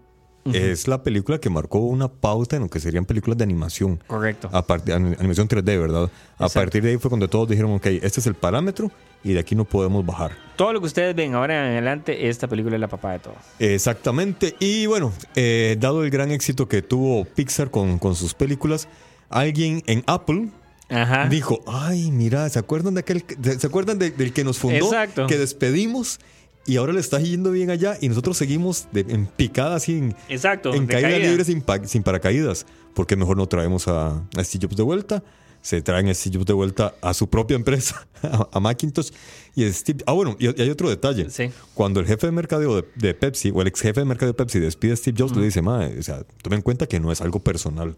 [0.54, 4.00] es la película que marcó una pauta en lo que serían películas de animación.
[4.06, 4.48] Correcto.
[4.52, 6.04] A animación 3D, ¿verdad?
[6.38, 6.60] A Exacto.
[6.60, 8.90] partir de ahí fue cuando todos dijeron, ok, este es el parámetro
[9.24, 10.32] y de aquí no podemos bajar.
[10.56, 13.34] Todo lo que ustedes ven ahora en adelante, esta película es la papá de todo.
[13.58, 14.54] Exactamente.
[14.60, 18.88] Y bueno, eh, dado el gran éxito que tuvo Pixar con, con sus películas,
[19.28, 20.48] alguien en Apple
[20.88, 21.28] Ajá.
[21.28, 24.76] dijo, ay, mira, ¿se acuerdan de aquel, de- ¿se acuerdan de- del que nos fundó?
[24.86, 25.26] Exacto.
[25.26, 26.20] Que despedimos
[26.66, 30.16] y ahora le está yendo bien allá y nosotros seguimos de- en picada así en,
[30.28, 30.74] Exacto.
[30.74, 31.28] en caída, caída.
[31.28, 32.66] libre sin, pa- sin paracaídas.
[32.94, 35.22] Porque mejor no traemos a, a Steve Jobs de vuelta.
[35.62, 39.10] Se traen a Steve Jobs de vuelta a su propia empresa, a, a Macintosh.
[39.54, 40.02] Y Steve.
[40.06, 41.28] Ah, bueno, y, y hay otro detalle.
[41.30, 41.50] Sí.
[41.74, 44.36] Cuando el jefe de mercadeo de, de Pepsi o el ex jefe de mercadeo de
[44.36, 47.10] Pepsi despide a Steve Jobs, le dice, Mae, o sea, tome en cuenta que no
[47.12, 47.96] es algo personal.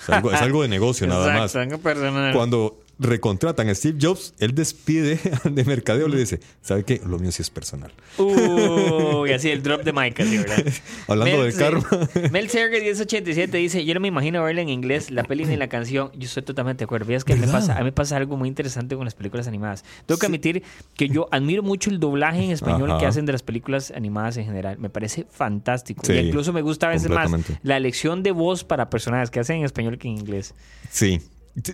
[0.00, 1.54] Es algo, es algo de negocio nada más.
[1.54, 2.34] Exacto, algo personal.
[2.34, 7.00] Cuando recontratan a Steve Jobs, él despide de mercadeo, le dice, ¿sabe qué?
[7.06, 7.92] Lo mío sí es personal.
[8.18, 10.64] Uh, y así el drop de Mike, así, ¿verdad?
[11.08, 11.84] Hablando del karma.
[12.30, 15.68] Mel Serger 1087 dice, yo no me imagino verla en inglés, la peli ni la
[15.68, 16.10] canción.
[16.14, 17.06] Yo estoy totalmente de acuerdo.
[17.06, 19.84] Fíjate que me pasa, a mí me pasa algo muy interesante con las películas animadas.
[20.06, 20.62] Tengo que admitir
[20.96, 23.00] que yo admiro mucho el doblaje en español Ajá.
[23.00, 24.78] que hacen de las películas animadas en general.
[24.78, 26.02] Me parece fantástico.
[26.04, 27.30] Sí, y incluso me gusta a veces más
[27.62, 30.54] la elección de voz para personajes que hacen en español que en inglés.
[30.90, 31.20] Sí.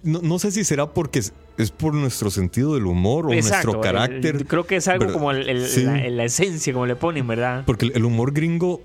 [0.03, 3.69] No, no sé si será porque es, es por nuestro sentido del humor o Exacto,
[3.73, 4.37] nuestro carácter.
[4.37, 5.15] el- creo que es algo ¿verdad?
[5.15, 5.85] como el- el- Sí.
[5.85, 7.63] la, la esencia, como le ponen, ¿verdad?
[7.65, 8.83] Porque el, humor gringo,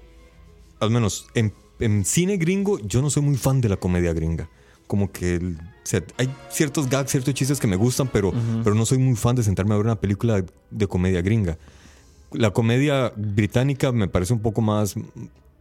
[0.79, 4.49] al menos en, en cine gringo, yo no soy muy fan de la comedia gringa.
[4.85, 8.31] Como que o sea, hay ciertos gags, ciertos chistes que me gustan, pero,
[8.63, 11.57] pero no soy muy fan de sentarme a ver una película de comedia gringa.
[12.31, 14.93] La comedia británica me parece un poco más,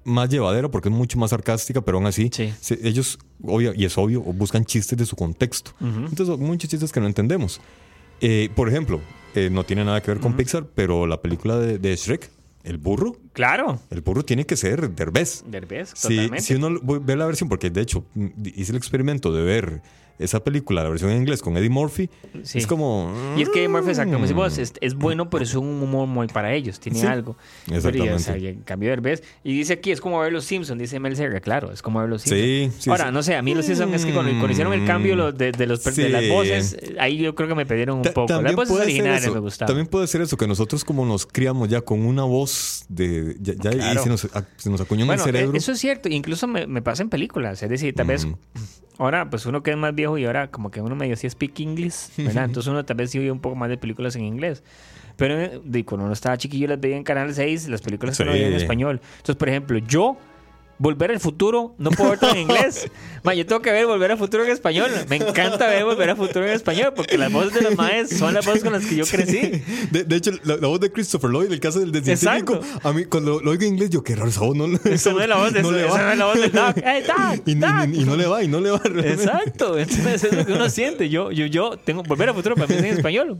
[0.04, 2.52] más llevadera porque es mucho más sarcástica, pero aún así Sí.
[2.60, 5.72] se- ellos, obvio, y es obvio, buscan chistes de su contexto.
[5.80, 7.60] Entonces, son muchos chistes que no entendemos.
[8.20, 9.00] Eh, por ejemplo,
[9.34, 12.30] eh, no tiene nada que ver con Pixar, pero la película de, de Shrek,
[12.64, 13.80] el burro, Claro.
[13.90, 15.42] el burro tiene que ser derbez.
[15.48, 16.40] Derbez, Si, totalmente.
[16.42, 18.04] si uno ve la versión, porque de hecho
[18.44, 19.82] hice el experimento de ver
[20.18, 22.08] esa película, la versión en inglés con Eddie Murphy,
[22.42, 22.58] Sí.
[22.58, 23.12] es como...
[23.36, 26.06] Y es que Murphy, exacto, como decimos, mm, es, es bueno, pero es un humor
[26.06, 27.36] muy para ellos, tiene Sí, algo.
[27.66, 27.76] Pero, y, o
[28.16, 28.22] exactamente.
[28.22, 29.22] sea, y en cambio Derbez.
[29.44, 32.08] Y dice aquí, es como ver los Simpsons, dice Mel Serra, claro, es como ver
[32.08, 32.42] los Simpsons.
[32.76, 34.86] Sí, sí, Ahora, no sé, a mí los Simpsons es que cuando, cuando hicieron el
[34.86, 38.12] cambio de, de los, de las voces, ahí yo creo que me perdieron un Ta-
[38.12, 38.40] poco.
[38.40, 39.68] Las voces originales me gustaban.
[39.68, 43.36] también puede ser eso, que nosotros como nos criamos ya con una voz de...
[43.40, 44.00] Ya, ya- Claro.
[44.00, 45.56] y se nos, se nos acuñó en Bueno, el cerebro.
[45.56, 48.34] eso es cierto, incluso me, me pasa en películas, es decir, tal vez Mm.
[48.98, 51.60] ahora pues uno que es más viejo y ahora como que uno medio sí speak
[51.60, 52.44] English, ¿verdad?
[52.50, 54.62] Entonces uno tal vez sí oye un poco más de películas en inglés.
[55.16, 58.22] Pero eh, de, cuando uno estaba chiquillo las veía en Canal 6, las películas que
[58.24, 58.38] uno Sí.
[58.38, 59.00] veía en español.
[59.18, 60.16] Entonces, por ejemplo, yo
[60.82, 62.90] Volver al futuro, no puedo ver todo en inglés.
[63.22, 64.90] Ma, yo tengo que ver Volver al futuro en español.
[65.08, 68.34] Me encanta ver Volver al futuro en español porque las voces de los maes son
[68.34, 69.62] las voces con las que yo crecí.
[69.92, 72.54] De, de hecho, la, la voz de Christopher Lloyd, el caso del del Exacto.
[72.54, 75.12] científico, a mí cuando lo oigo en inglés, yo qué raro esa voz, no, Esa
[75.12, 76.02] no es la voz de no le esa va.
[76.02, 76.76] no es la voz del Doc.
[76.84, 77.42] ¡Hey, Doc!
[77.46, 77.70] Y, y- Doc!
[77.92, 78.78] y no le va, y no le va.
[78.82, 79.12] realmente.
[79.22, 81.08] Exacto, entonces es lo que uno siente.
[81.08, 83.38] Yo, yo, yo tengo volver al futuro para mí es en español.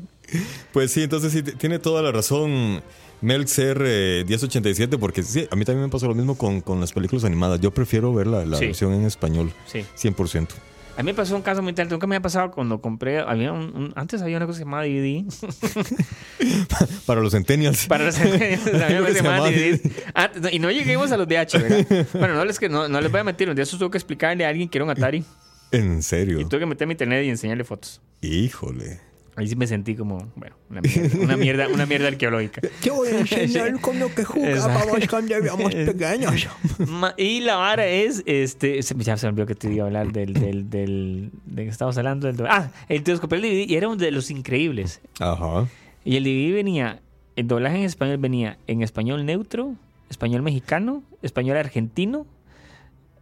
[0.73, 2.83] Pues sí, entonces sí, tiene toda la razón
[3.21, 6.93] Meltzer eh, 1087, porque sí, a mí también me pasó lo mismo con, con las
[6.93, 7.61] películas animadas.
[7.61, 8.67] Yo prefiero ver la, la Sí.
[8.67, 9.85] versión en español, Sí.
[9.97, 10.49] 100%.
[10.95, 11.95] A mí me pasó un caso muy interesante.
[11.95, 13.19] Nunca me había pasado cuando compré.
[13.21, 15.25] Había un, un- antes había una cosa que se llamaba DVD.
[17.07, 17.87] Para los centennials.
[17.87, 18.59] Para los había
[19.01, 19.81] una cosa DVD.
[20.15, 22.07] Ah, no, y no lleguemos a los DH, ¿verdad?
[22.13, 23.49] Bueno, no les, no, no les voy a mentir.
[23.49, 25.25] Un día eso tuve que explicarle a alguien que era un Atari.
[25.71, 26.39] En serio.
[26.41, 28.03] Y tuve que meterme a internet y enseñarle fotos.
[28.21, 29.01] Híjole.
[29.35, 32.61] Ahí sí me sentí como, bueno, una mierda, una mierda, una mierda arqueológica.
[32.83, 36.49] Te voy a enseñar con lo que jugábamos cuando éramos pequeños.
[37.17, 40.13] Y la vara es, este, se- ya se me olvidó que te iba a hablar
[40.13, 43.89] del, del, del, de que estábamos hablando del, ah, el tío el DVD y era
[43.89, 45.01] uno de los increíbles.
[45.19, 45.67] Ajá.
[46.05, 47.01] Y el DVD venía,
[47.37, 49.75] el doblaje en español venía en español neutro,
[50.11, 52.27] español mexicano, español argentino,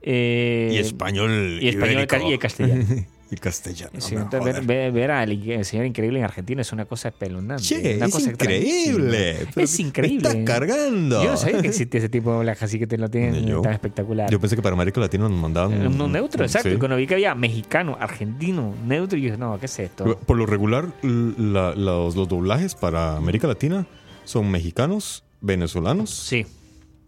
[0.02, 1.58] eh, y español.
[1.62, 2.84] y español y castellano.
[3.30, 3.92] y castellano.
[3.98, 7.62] Sí, no, entonces ver, ver- ver al señor increíble en Argentina es una cosa espeluznante.
[7.62, 9.46] Che, una es cosa increíble.
[9.56, 10.28] Es increíble.
[10.28, 11.22] Está cargando.
[11.22, 13.60] Yo no sabía que existía ese tipo de doblaje así que te lo tienen yo.
[13.62, 14.30] tan espectacular.
[14.30, 15.80] Yo pensé que para América Latina nos mandaban.
[15.82, 16.68] Eh, Uno neutro, exacto.
[16.68, 16.74] Sí.
[16.74, 20.16] Y cuando vi que había mexicano, argentino, neutro, yo dije, no, ¿qué es esto?
[20.26, 23.86] Por lo regular, la- los, los doblajes para América Latina
[24.24, 26.46] son mexicanos, venezolanos Sí.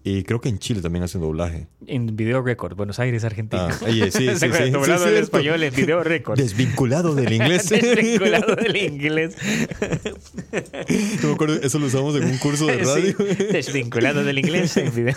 [0.04, 1.66] Y creo que en Chile también hacen doblaje.
[1.86, 3.68] En Video Record, Buenos Aires, Argentina.
[3.70, 5.18] Ah, oye, sí, sí, sí, doblado sí, al cierto.
[5.20, 6.36] español en Video Record.
[6.38, 7.68] Desvinculado del inglés.
[7.70, 9.34] Desvinculado del inglés.
[11.22, 13.14] Yo me acuerdo, eso lo usamos en un curso de radio.
[13.52, 15.14] Desvinculado del inglés en video.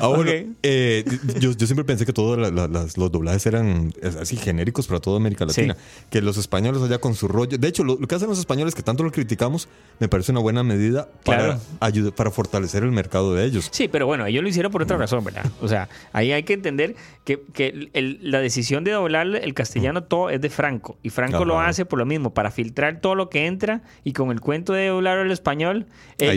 [0.00, 0.30] Ah, bueno,
[0.62, 1.04] eh,
[1.40, 5.00] yo, yo siempre pensé que todos la- la- las- los doblajes eran así genéricos para
[5.00, 5.44] toda América.
[5.44, 5.76] Latina.
[6.10, 7.58] Que los españoles allá con su rollo.
[7.58, 9.68] De hecho, lo, lo que hacen los españoles, que tanto lo criticamos,
[10.00, 11.60] me parece una buena medida para, Claro.
[11.80, 13.63] ayudar, para fortalecer el mercado de ellos.
[13.70, 15.44] Sí, pero bueno, ellos lo hicieron por otra razón, ¿verdad?
[15.60, 20.02] O sea, ahí hay que entender que, que el- la decisión de doblar el castellano
[20.04, 20.96] todo es de Franco.
[21.02, 24.30] Y Franco lo hace por lo mismo, para filtrar todo lo que entra y con
[24.30, 25.86] el cuento de doblar al español,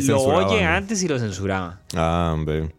[0.07, 1.79] lo oye antes y lo censuraba.
[1.95, 2.69] Ah, hombre.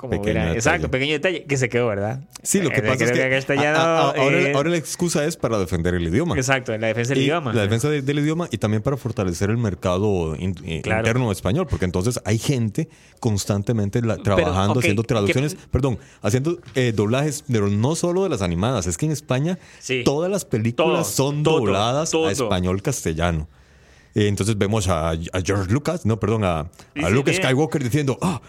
[0.00, 0.54] Como Pequeño detalle.
[0.56, 2.20] exacto, pequeño detalle que se quedó, ¿verdad?
[2.42, 5.26] Sí, lo que Eh, pasa es que castellano, a- a- ahora, eh, ahora la excusa
[5.26, 6.36] es para defender el idioma.
[6.36, 7.52] Exacto, en la defensa del Y idioma.
[7.52, 11.00] La defensa de- del idioma y también para fortalecer el mercado in- eh, Claro.
[11.00, 12.88] interno español, porque entonces hay gente
[13.20, 18.40] constantemente la- trabajando, haciendo ¿qué- traducciones, perdón, haciendo eh, doblajes, pero no solo de las
[18.40, 20.02] animadas, es que en España Sí.
[20.02, 22.26] todas las películas Todo, son todo, dobladas todo.
[22.28, 23.48] a español castellano.
[24.14, 26.60] Entonces vemos a, a George Lucas, no, perdón, a,
[27.00, 27.32] a Luke.
[27.32, 28.40] Skywalker diciendo, ah,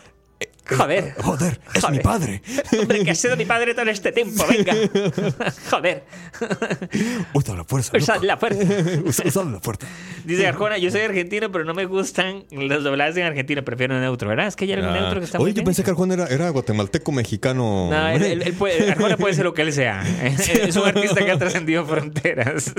[0.77, 1.13] Joder.
[1.23, 1.97] joder, es Joder.
[1.97, 2.41] mi padre.
[2.79, 4.73] Hombre, que ha sido mi padre todo este tiempo, venga.
[5.69, 6.03] Joder.
[7.33, 7.97] Usa la fuerza.
[7.97, 8.25] Loco.
[8.25, 8.63] la fuerza.
[9.05, 9.87] Usa, usa la fuerza.
[10.25, 14.29] Dice Arjona, yo soy argentino, pero no me gustan los doblajes en Argentina, prefiero neutro,
[14.29, 14.47] ¿verdad?
[14.47, 14.99] Es que hay algún Ah.
[15.01, 15.65] neutro que está Oye, muy yo bien.
[15.65, 17.89] pensé que Arjona era, era guatemalteco mexicano.
[17.91, 20.03] No, él- él- él puede- Arjona puede ser lo que él sea.
[20.25, 22.73] Es un artista que ha trascendido fronteras.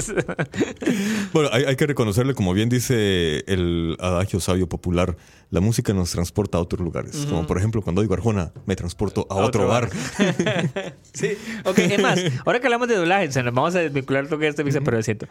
[1.33, 5.17] Bueno, hay, hay que reconocerle, como bien dice el adagio sabio popular,
[5.51, 7.27] la música nos transporta a otros lugares.
[7.29, 9.89] Como por ejemplo, cuando digo Arjona, me transporto a, A otro, otro bar.
[11.13, 11.33] Sí.
[11.65, 14.41] Ok, es más, ahora que hablamos de doblajes, o sea, nos vamos a desvincular todo
[14.43, 15.27] esto, Pisa, pero es cierto.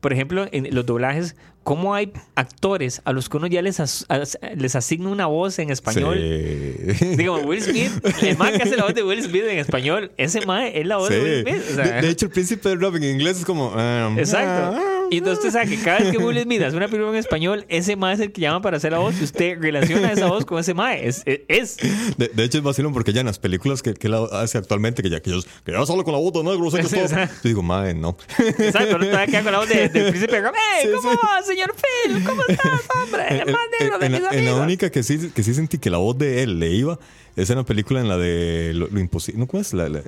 [0.00, 4.04] Por ejemplo, en los doblajes, ¿cómo hay actores a los que uno ya les, as-
[4.10, 6.18] as- les asigna una voz en español?
[6.20, 7.16] Sí.
[7.16, 7.90] Digo, Will Smith,
[8.22, 10.98] el man que hace la voz de Will Smith en español, ese man es la
[10.98, 11.14] voz Sí.
[11.14, 11.62] de Will Smith.
[11.70, 13.68] o sea, de, de hecho, el príncipe del rap en inglés es como.
[13.68, 14.78] um, Exacto.
[15.10, 17.64] Y entonces usted sabe que cada vez que Will Smith hace una película en español,
[17.68, 20.44] ese mae es el que llama para hacer la voz y usted relaciona esa voz
[20.44, 21.06] con ese mae.
[21.06, 21.76] Es, es,
[22.16, 25.02] De, de hecho, es vacilón porque ya en las películas que, que él hace actualmente,
[25.02, 26.96] que ya, que, ellos, que ya sale con la voz de negro, sé que Sí,
[27.08, 27.08] todo.
[27.16, 28.16] Yo digo, madre, no.
[28.38, 30.54] Exacto, no te va a quedar con la voz de- del príncipe Rap.
[30.82, 30.90] ¡Hey!
[30.94, 31.18] ¿Cómo sí.
[31.22, 32.24] va, señor Phil?
[32.24, 33.22] ¿Cómo estás, hombre?
[33.30, 34.60] El más negro de en, mis la, en la amigos.
[34.60, 36.98] única que sí, que sí sentí que la voz de él le iba
[37.36, 39.38] es en la película en la de Lo, lo imposible.
[39.40, 39.72] ¿No cómo es?
[39.74, 40.00] La, la,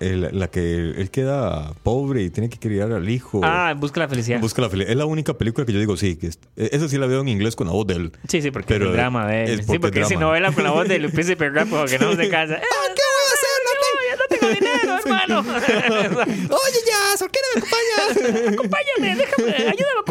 [0.00, 0.60] el- la que
[0.96, 3.40] él queda pobre y tiene que criar al hijo.
[3.44, 4.40] Ah, busca la felicidad.
[4.40, 4.90] Busca la felicidad.
[4.92, 7.28] Es la única película que yo digo, sí, que es- esa sí la veo en
[7.28, 8.12] inglés con la voz de él.
[8.28, 9.58] Sí, sí, porque Pero es el drama de es él.
[9.60, 10.26] Sí, porque porque es si drama.
[10.28, 12.54] novela con la voz del príncipe Rap, porque no se casa.
[12.56, 12.60] ¡Eh,
[12.96, 13.50] ¿Qué voy a hacer?
[13.66, 13.70] no,
[14.10, 15.40] ya no tengo dinero, hermano!
[15.40, 18.52] Oye, ya, ¿por qué no me acompañas?
[18.54, 20.02] acompáñame, déjame, ayúdame, a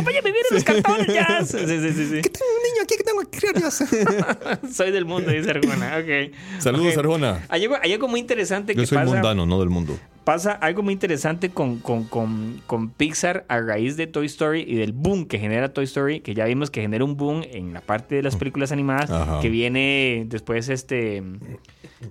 [0.52, 1.40] los cantones ya.
[1.46, 2.22] Sí, sí, sí, sí.
[2.22, 3.70] Tengo un niño aquí que tengo que criar yo.
[4.74, 5.98] Soy del mundo, dice Arjona.
[5.98, 6.34] Ok.
[6.62, 7.00] Saludos, Ok.
[7.00, 7.46] Arjona.
[7.50, 9.12] Hay algo, hay algo muy interesante Yo que soy pasa.
[9.12, 9.98] mundano, no del mundo.
[10.23, 14.75] Pasa algo muy interesante con, con, con, con Pixar a raíz de Toy Story y
[14.75, 17.82] del boom que genera Toy Story, que ya vimos que genera un boom en la
[17.82, 19.39] parte de las películas animadas, Ajá.
[19.39, 21.23] que viene después este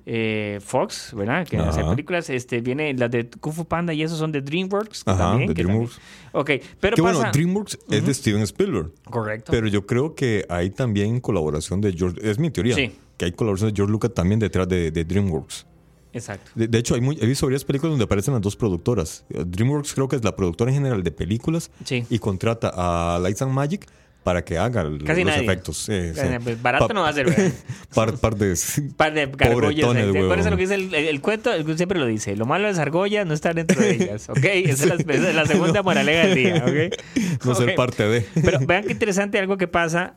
[0.04, 1.46] eh, Fox, ¿verdad?
[1.46, 5.02] Que hace películas, este, viene las de Kung Fu Panda y esos son de DreamWorks.
[5.06, 6.00] Ajá, también, de que también- DreamWorks.
[6.32, 7.14] Ok, pero Que pasa...
[7.18, 8.90] bueno, DreamWorks es de Steven Spielberg.
[9.04, 9.52] Correcto.
[9.52, 12.18] Pero yo creo que hay también colaboración de George.
[12.28, 12.74] Es mi teoría.
[12.74, 12.92] Sí.
[13.16, 15.66] Que hay colaboración de George Lucas también detrás de, de DreamWorks.
[16.12, 16.50] Exacto.
[16.54, 19.24] De, de hecho, hay muy, he visto varias películas donde aparecen las dos productoras.
[19.28, 22.04] DreamWorks creo que es la productora en general de películas Sí.
[22.08, 23.86] y contrata a Lights and Magic
[24.24, 25.44] para que haga Casi los nadie.
[25.44, 25.76] efectos.
[25.78, 26.20] Sí, sí.
[26.42, 27.52] Pues barato Pa- no va a ser, ¿verdad?
[27.94, 28.54] Par, par de.
[28.96, 29.96] par de gargollas.
[29.96, 30.24] ¿eh?
[30.28, 32.36] Por eso lo que dice el, el- el cuento, el- siempre lo dice.
[32.36, 34.38] Lo malo de las argollas no estar dentro de ellas, ¿ok?
[34.44, 37.44] Esa es la, esa es la segunda moraleja del día, ¿ok?
[37.46, 38.26] No ser parte de.
[38.42, 40.14] Pero vean qué interesante algo que pasa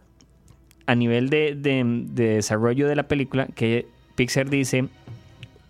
[0.88, 4.89] a nivel de, de- de desarrollo de la película, que Pixar dice,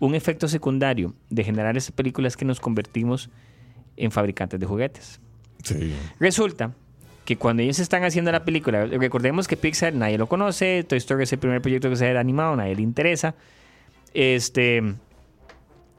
[0.02, 3.30] un efecto secundario de generar esas películas es que nos convertimos
[3.96, 5.20] en fabricantes de juguetes.
[5.62, 5.94] Sí.
[6.18, 6.74] Resulta
[7.24, 11.22] que cuando ellos están haciendo la película, recordemos que Pixar nadie lo conoce, Toy Story
[11.22, 13.36] es el primer proyecto que se ha animado, nadie le interesa.
[14.12, 14.82] Este,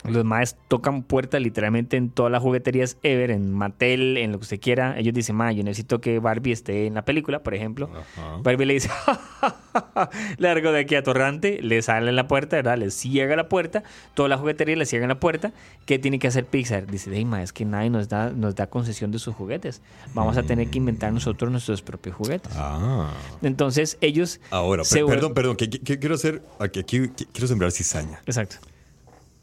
[0.05, 4.43] los más tocan puertas literalmente en todas las jugueterías ever, en Mattel, en lo que
[4.43, 4.97] usted quiera.
[4.99, 7.89] Ellos dicen, ma, yo necesito que Barbie esté en la película, por ejemplo.
[7.93, 8.37] Ajá.
[8.41, 8.89] Barbie le dice,
[10.37, 12.77] largo de aquí a Torrante, le sale en la puerta, ¿verdad?
[12.77, 15.53] Le cierra la puerta, toda la juguetería le cierra la puerta.
[15.85, 16.87] ¿Qué tiene que hacer Pixar?
[16.87, 19.81] Dice, hey, ma, es que nadie nos da, nos da concesión de sus juguetes.
[20.13, 22.51] Vamos a tener que inventar nosotros nuestros propios juguetes.
[22.55, 23.11] Ah.
[23.41, 24.39] Entonces ellos...
[24.51, 28.21] Ahora, se perdón, perdón, que, que- que quiero hacer, aquí, aquí qui- quiero sembrar cizaña.
[28.25, 28.57] Exacto.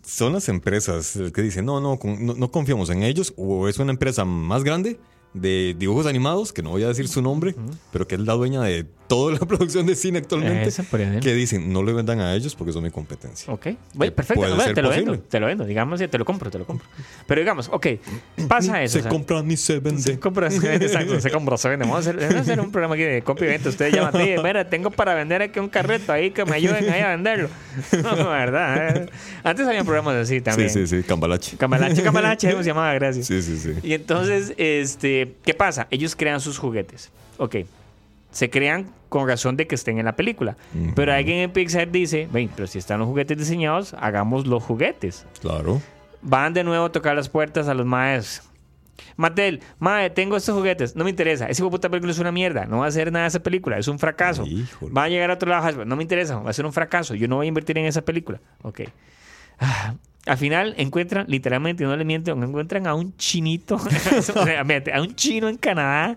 [0.04, 3.68] Son las empresas las que dicen, no, no, con- no, no confiamos en ellos, o
[3.68, 4.98] es una empresa más grande
[5.34, 7.54] de dibujos animados, que no voy a decir su nombre,
[7.92, 10.84] pero que es la dueña de toda la producción de cine actualmente Eso
[11.20, 13.52] que dicen no le vendan a ellos porque son mi competencia.
[13.52, 14.40] Ok, bueno, perfecto.
[14.40, 15.10] bueno, te lo posible.
[15.10, 15.64] vendo, te lo vendo.
[15.64, 16.86] Digamos, te lo compro, te lo compro.
[17.26, 17.86] Pero digamos, ok,
[18.46, 18.92] pasa eso.
[18.92, 20.00] se o sea, compra ni se vende.
[20.00, 21.84] Se compra, se vende, exacto, se compra, se vende.
[21.86, 23.68] Vamos a hacer, vamos a hacer un programa aquí de copy y venta.
[23.68, 27.00] Ustedes llaman, "Sí, mira, tengo para vender aquí un carreto ahí que me ayuden ahí
[27.00, 27.48] a venderlo.
[28.02, 28.96] No, verdad.
[28.96, 29.06] eh.
[29.42, 30.70] Antes había programas así Sí, también.
[30.70, 31.56] sí, sí, cambalache.
[31.56, 33.26] Camalache, Camalache, se llamaba, gracias.
[33.26, 33.74] Sí, sí, sí.
[33.82, 35.88] Y entonces, este, ¿qué pasa?
[35.90, 37.10] Ellos crean sus juguetes.
[37.38, 37.56] Ok.
[38.30, 40.56] Se crean con razón de que estén en la película.
[40.94, 45.26] Pero alguien en Pixar dice, ven, pero si están los juguetes diseñados, hagamos los juguetes.
[45.40, 45.82] Claro.
[46.22, 48.42] Van de nuevo a tocar las puertas a los maes.
[49.16, 50.94] Mattel, mae, tengo estos juguetes.
[50.96, 51.46] No me interesa.
[51.48, 52.66] Ese puta película es una mierda.
[52.66, 53.78] No va a hacer nada esa película.
[53.78, 54.46] Es un fracaso.
[54.46, 54.92] Híjole.
[54.92, 55.84] Va a llegar a otro lado.
[55.84, 56.38] No me interesa.
[56.38, 57.14] Va a ser un fracaso.
[57.14, 58.40] Yo no voy a invertir en esa película.
[58.62, 58.82] Ok.
[59.58, 59.94] Ah,
[60.26, 63.76] Al final encuentran, literalmente, no le miento, encuentran a un chinito,
[64.92, 66.16] a un chino en Canadá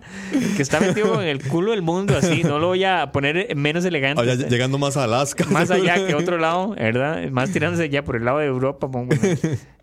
[0.56, 2.42] que está metido en el culo del mundo así.
[2.44, 4.22] No lo voy a poner menos elegante.
[4.48, 5.46] Llegando más a Alaska.
[5.50, 7.30] Más allá que otro lado, ¿verdad?
[7.30, 8.86] Más tirándose ya por el lado de Europa.
[8.86, 9.08] bueno.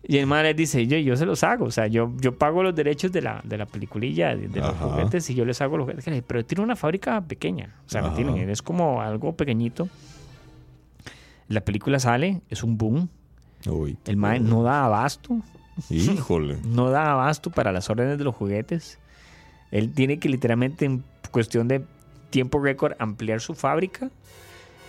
[0.04, 1.66] Y el man les dice, yo, yo se los hago.
[1.66, 4.74] O sea, yo, yo pago los derechos de la, de la peliculilla, de, de los
[4.76, 6.22] juguetes, y yo les hago los juguetes.
[6.26, 7.76] Pero tiene una fábrica pequeña.
[7.86, 8.50] O sea, ¿me entienden?
[8.50, 9.88] Es como algo pequeñito.
[11.48, 13.08] La película sale, es un boom.
[13.66, 15.40] Uy, El man no da abasto.
[15.90, 16.58] Híjole.
[16.64, 18.98] No da abasto para las órdenes de los juguetes.
[19.70, 21.84] Él tiene que literalmente en cuestión de
[22.30, 24.10] tiempo récord ampliar su fábrica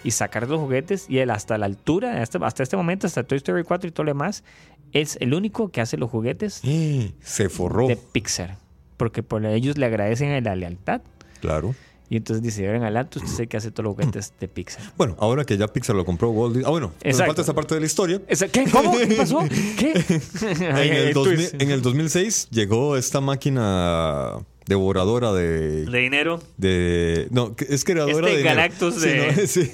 [0.03, 1.05] y sacar los juguetes.
[1.09, 4.03] Y él hasta la altura, hasta, hasta este momento, hasta Toy Story 4 y todo
[4.03, 4.43] lo demás,
[4.91, 6.61] es el único que hace los juguetes
[7.21, 7.87] Se forró.
[7.87, 8.57] de Pixar.
[8.97, 11.01] Porque por ellos le agradecen la lealtad.
[11.41, 11.75] Claro.
[12.09, 14.83] Y entonces dice, ahora en adelante usted el que hace todos los juguetes de Pixar.
[14.97, 16.67] Bueno, ahora que ya Pixar lo compró Walt Disney.
[16.67, 18.21] Ah, bueno, nos falta esa parte de la historia.
[18.51, 18.65] ¿Qué?
[18.71, 18.95] ¿Cómo?
[18.97, 19.39] ¿Qué pasó?
[19.77, 19.93] ¿Qué?
[20.41, 21.61] En el, 2000 twist.
[21.61, 24.33] en el 2006 llegó esta máquina
[24.67, 25.85] devoradora de.
[25.85, 26.39] De dinero.
[26.57, 28.43] de no, es creadora Este de.
[28.43, 29.33] Galactus Sí, de- ¿no?
[29.47, 29.71] Sí.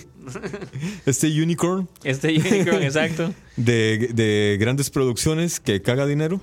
[1.07, 3.33] Este unicorn Este Unicorn, exacto.
[3.55, 6.39] de, de grandes producciones que caga dinero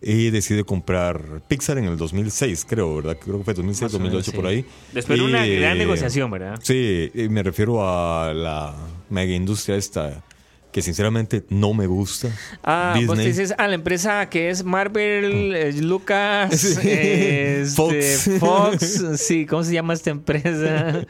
[0.00, 3.16] y decide comprar Pixar en el 2006, creo, ¿verdad?
[3.20, 4.36] Creo que fue 2006, Más o menos, 2008 sí.
[4.36, 4.64] por ahí.
[4.92, 6.58] Después de una gran negociación, ¿verdad?
[6.62, 8.74] Sí, me refiero a la
[9.10, 10.22] mega industria esta
[10.70, 12.28] que sinceramente no me gusta.
[12.62, 13.26] Ah, vos te Disney.
[13.26, 16.78] dices, ah, la empresa que es Marvel, eh, Lucas, Sí.
[16.84, 18.30] eh, este, Fox.
[18.38, 21.06] Fox, sí, ¿cómo se llama esta empresa?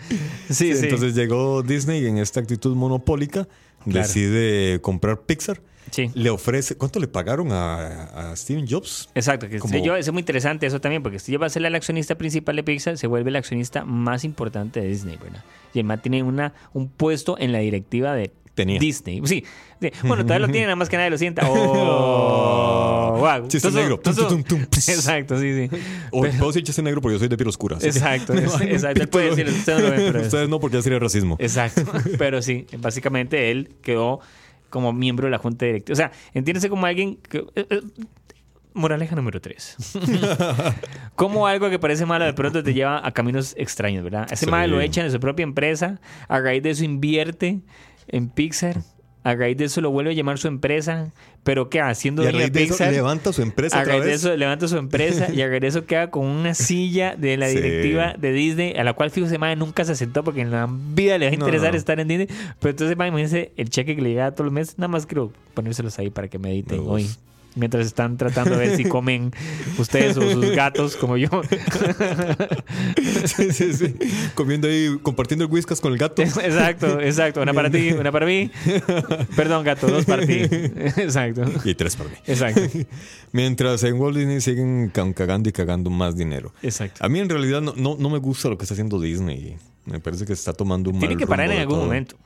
[0.49, 0.85] Sí, sí.
[0.85, 3.49] Entonces llegó Disney en esta actitud monopólica,
[3.85, 4.07] Claro.
[4.07, 5.61] decide comprar Pixar,
[5.91, 6.11] Sí.
[6.15, 9.09] le ofrece, ¿cuánto le pagaron a, a Steven Jobs?
[9.15, 11.65] Exacto, que Como- Jobs- es muy interesante eso también, porque Steve Jobs va a ser
[11.65, 15.43] el accionista principal de Pixar, se vuelve el accionista más importante de Disney, ¿verdad?
[15.73, 18.79] Y man tiene una, un puesto en la directiva de Tenía.
[18.81, 19.21] Disney.
[19.25, 19.45] Sí,
[19.81, 19.91] sí.
[20.03, 21.49] bueno, todavía lo tiene, nada más que nadie lo sienta.
[21.49, 23.49] Oh, wow.
[23.49, 23.99] Chiste Entonces- negro.
[23.99, 24.79] Tum, entonces- tum, tum, tum.
[24.95, 25.77] Exacto, sí, sí.
[26.11, 27.79] O puedo decir chiste negro porque yo soy de piel oscura.
[27.81, 29.01] Exacto, es- exacto.
[29.03, 31.37] Él puede decirlo, ustedes no lo ven, pero es- Ustedes no, porque ya sería racismo.
[31.39, 31.83] Exacto.
[32.19, 34.21] Pero sí, básicamente él quedó
[34.71, 35.93] como miembro de la junta directiva.
[35.95, 37.39] O sea, entiéndese como alguien que.
[37.55, 37.81] eh, eh,
[38.75, 39.77] Moraleja número 3.
[41.17, 44.29] como algo que parece malo de pronto te lleva a caminos extraños, ¿verdad?
[44.31, 44.51] Ese Sí.
[44.51, 47.61] mal lo echa en su propia empresa, a raíz de eso invierte
[48.09, 48.83] en Pixar,
[49.25, 51.11] a raíz de eso lo vuelve a llamar su empresa,
[51.43, 51.81] pero ¿qué?
[51.81, 52.93] Haciendo dueño de eso Pixar.
[52.93, 55.85] levanta su empresa A raíz de eso levanta su empresa y a raíz de eso
[55.87, 57.57] queda con una silla de la Sí.
[57.57, 61.19] directiva de Disney, a la cual fijo mae nunca se sentó porque en la vida
[61.19, 61.79] le va a interesar no.
[61.79, 62.29] estar en Disney.
[62.61, 64.79] Pero entonces, mae, imagínense el cheque que le llega todos los meses.
[64.79, 67.09] Nada más quiero ponérselos ahí para que mediten Los- hoy.
[67.55, 69.33] Mientras están tratando de ver si comen
[69.79, 71.29] ustedes o sus gatos como yo.
[73.25, 73.95] sí, sí, sí.
[74.35, 76.23] Comiendo ahí, compartiendo el whiskas con el gato.
[76.23, 77.43] exacto, exacto.
[77.43, 78.51] Una para ti, una para mí.
[79.37, 80.35] Perdón, gato, dos para ti.
[80.99, 81.43] Exacto.
[81.65, 82.17] Y tres para mí.
[82.27, 82.61] Exacto.
[83.33, 86.53] Mientras en Walt Disney siguen ca- cagando y cagando más dinero.
[86.63, 87.05] Exacto.
[87.05, 89.57] A mí en realidad no, no, no me gusta lo que está haciendo Disney.
[89.85, 91.85] Me parece que está tomando un Tiene que parar en algún todo.
[91.87, 92.17] momento.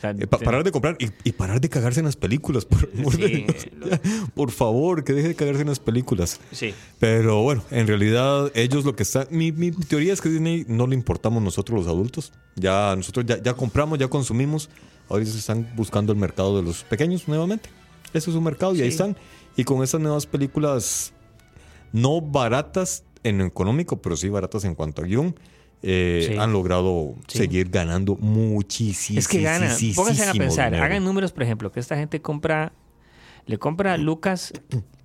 [0.00, 2.64] Sea, Eh, pa- parar de comprar y, y parar de cagarse en las películas.
[2.64, 3.46] Por, Sí,
[3.78, 4.00] lo- Ya,
[4.34, 6.40] por favor, que deje de cagarse en las películas.
[6.52, 6.72] Sí.
[6.98, 9.26] Pero bueno, en realidad ellos lo que están...
[9.30, 12.32] Mi, mi teoría es que Disney no le importamos nosotros los adultos.
[12.56, 14.70] Ya nosotros ya, ya compramos, ya consumimos.
[15.08, 17.70] Ahora ellos están buscando el mercado de los pequeños nuevamente.
[18.12, 19.16] Ese es un mercado y ahí están.
[19.56, 21.12] Y con estas nuevas películas
[21.92, 25.34] no baratas en económico, pero sí baratas en cuanto a guion,
[25.82, 26.36] eh, Sí.
[26.36, 27.38] han logrado Sí.
[27.38, 29.18] seguir ganando muchísimo.
[29.18, 29.70] Es que ganan.
[29.94, 30.66] Pónganse a pensar.
[30.70, 30.84] dinero.
[30.84, 32.72] Hagan números, por ejemplo, que esta gente compra,
[33.46, 34.52] le compra a Lucas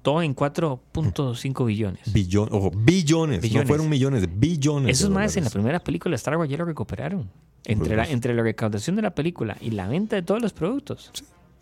[0.01, 2.01] todo en 4.5 billones.
[2.13, 3.63] Billon- ojo, billones, Billones.
[3.63, 4.97] No fueron millones, billones.
[4.99, 7.30] Esos más en la primera película de Star Wars ya lo recuperaron.
[7.65, 11.11] Entre la, entre la recaudación de la película y la venta de todos los productos.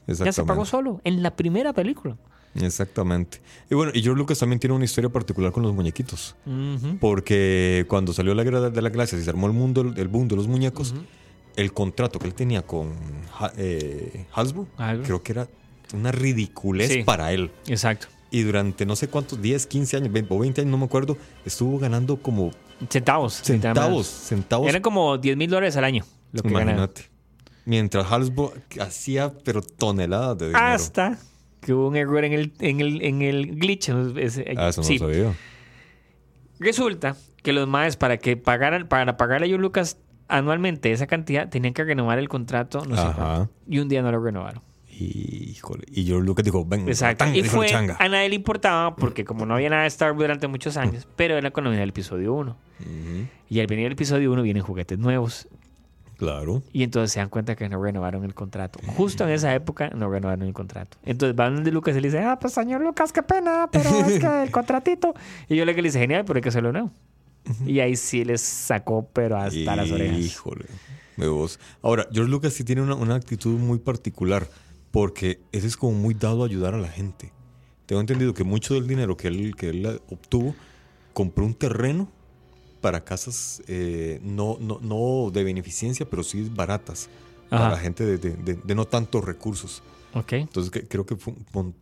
[0.08, 2.18] Ya se pagó solo en la primera película.
[2.56, 3.40] Exactamente.
[3.70, 6.36] Y bueno, y George Lucas también tiene una historia particular con los muñequitos.
[7.00, 10.28] Porque cuando salió la guerra de las galaxias y se armó el mundo, el boom
[10.28, 10.94] de los muñecos,
[11.56, 12.94] el contrato que él tenía con
[13.58, 14.68] eh, Hasbro,
[15.04, 15.48] creo que era
[15.94, 17.04] una ridiculez Sí.
[17.04, 17.52] para él.
[17.68, 18.08] Exacto.
[18.30, 21.18] Y durante no sé cuántos, 10, 15 años, 20 o 20 años, no me acuerdo,
[21.46, 22.52] estuvo ganando como
[22.90, 23.42] Centavos.
[23.44, 24.68] centavos, centavos.
[24.70, 26.04] Eran como 10 mil dólares al año.
[26.32, 26.72] Lo que ganaba.
[26.72, 27.10] imagínate.
[27.66, 30.66] Mientras Hasbro hacía, pero toneladas de dinero.
[30.66, 31.20] Hasta
[31.62, 33.90] que hubo un error en el, en el, en el glitch.
[34.58, 34.98] Ah, eso sí.
[35.00, 35.34] sabía.
[36.60, 39.98] Resulta que los maes para que pagaran, para pagarle a George Lucas
[40.28, 43.50] anualmente esa cantidad, tenían que renovar el contrato, no sé cuánto.
[43.68, 44.62] Y un día no lo renovaron.
[45.00, 45.84] Híjole.
[45.92, 47.26] Y George Lucas dijo, ven, Exacto.
[47.26, 47.98] tan, Y fue, la changa.
[48.00, 51.08] a nadie le importaba, porque como no había nada de Star Wars durante muchos años,
[51.16, 52.52] pero era cuando venía el episodio 1.
[52.80, 52.88] Ujú,
[53.50, 55.48] Y al venir el episodio 1 vienen juguetes nuevos.
[56.22, 56.62] Claro.
[56.72, 58.78] Y entonces se dan cuenta que no renovaron el contrato.
[58.96, 61.00] Justo en esa época no renovaron el contrato.
[61.04, 64.20] Entonces van de Lucas y le dice, ah, pues señor Lucas, qué pena, pero es
[64.20, 65.16] que el contratito.
[65.50, 66.92] Y yo le que le dice, genial, pero hay que hacerlo nuevo.
[67.66, 70.20] Y ahí sí les sacó, pero hasta las orejas.
[70.20, 70.66] Híjole.
[71.18, 71.60] De vos.
[71.82, 74.48] Ahora, George Lucas sí tiene una, una actitud muy particular
[74.92, 77.32] porque ese es como muy dado a ayudar a la gente.
[77.88, 80.54] Tengo entendido que mucho del dinero que él, que él obtuvo
[81.14, 82.12] compró un terreno
[82.82, 87.10] para casas eh, no, no, no de beneficencia, pero sí baratas.
[87.50, 87.70] Ajá.
[87.70, 89.84] Para gente de, de- de- de no tantos recursos.
[90.14, 90.34] Ok.
[90.34, 91.34] Entonces que- creo que fue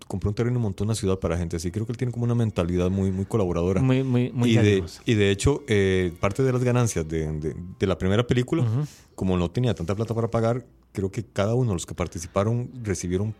[0.07, 1.71] compró un terreno y montó una ciudad para gente así.
[1.71, 3.81] Creo que él tiene como una mentalidad muy, muy colaboradora.
[3.81, 7.97] Muy, muy, muy y, de, y de hecho, eh, parte de las ganancias de, la
[7.97, 8.85] primera película, Ujú.
[9.15, 12.69] como no tenía tanta plata para pagar, creo que cada uno de los que participaron
[12.83, 13.33] recibieron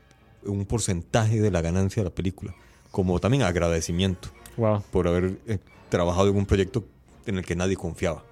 [0.46, 2.56] un porcentaje de la ganancia de la película,
[2.92, 4.84] como también agradecimiento Wow.
[4.92, 5.58] por haber eh,
[5.90, 6.84] trabajado en un proyecto
[7.26, 8.24] en el que nadie confiaba.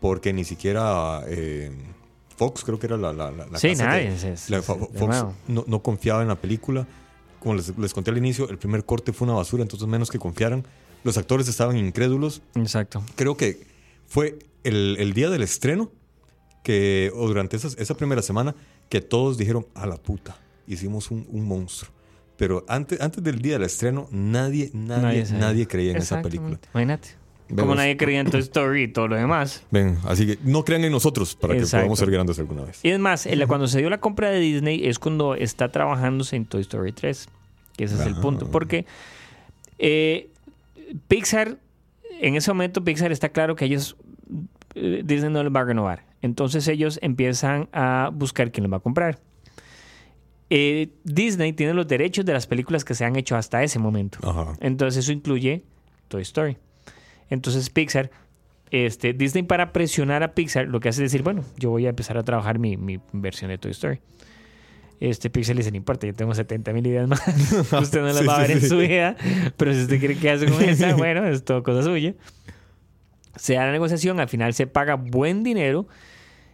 [0.00, 1.70] Porque ni siquiera eh,
[2.36, 4.14] Fox, creo que era la, la, la- la Sí, casa nadie.
[4.20, 4.88] que- es- la- Fox
[5.48, 6.86] no, no confiaba en la película.
[7.40, 10.18] Como les, les conté al inicio, el primer corte fue una basura, entonces menos que
[10.18, 10.64] confiaran.
[11.04, 12.42] Los actores estaban incrédulos.
[12.54, 13.02] Exacto.
[13.16, 13.66] Creo que
[14.06, 15.90] fue el, el día del estreno,
[16.62, 18.54] que, o durante esas- esa primera semana,
[18.88, 21.90] que todos dijeron, a la puta, hicimos un, un monstruo.
[22.36, 25.40] Pero antes, antes del día del estreno, nadie, nadie, sabía.
[25.40, 26.58] nadie, creía en esa película.
[26.72, 27.10] Imagínate.
[27.54, 27.64] Vemos.
[27.64, 29.62] Como nadie creía en Toy Story y todo lo demás.
[29.70, 32.80] Ven, así que no crean en nosotros para que podamos ser grandes alguna vez.
[32.82, 36.46] Y es más, cuando se dio la compra de Disney es cuando está trabajándose en
[36.46, 37.28] Toy Story 3.
[37.76, 38.20] Que ese es el Ah.
[38.20, 38.50] punto.
[38.50, 38.86] Porque
[39.78, 40.30] eh,
[41.08, 41.58] Pixar,
[42.20, 43.96] en ese momento Pixar está claro que ellos,
[44.74, 46.04] eh, Disney no les va a renovar.
[46.22, 49.18] Entonces ellos empiezan a buscar quién les va a comprar.
[50.50, 54.18] Eh, Disney tiene los derechos de las películas que se han hecho hasta ese momento.
[54.22, 54.54] Ajá.
[54.60, 55.62] Entonces eso incluye
[56.08, 56.56] Toy Story.
[57.30, 58.10] Entonces Pixar,
[58.70, 61.90] este, Disney para presionar a Pixar, lo que hace es decir, bueno, yo voy a
[61.90, 64.00] empezar a trabajar mi, mi versión de Toy Story.
[65.02, 67.20] Este Pixar le dice, no importa, yo tengo 70 mil ideas más.
[67.72, 68.52] usted no las Sí, va a ver sí.
[68.52, 69.16] en su vida,
[69.56, 72.14] pero si usted quiere que haga con esa, bueno, es todo cosa suya.
[73.34, 75.88] Se da la negociación, al final se paga buen dinero.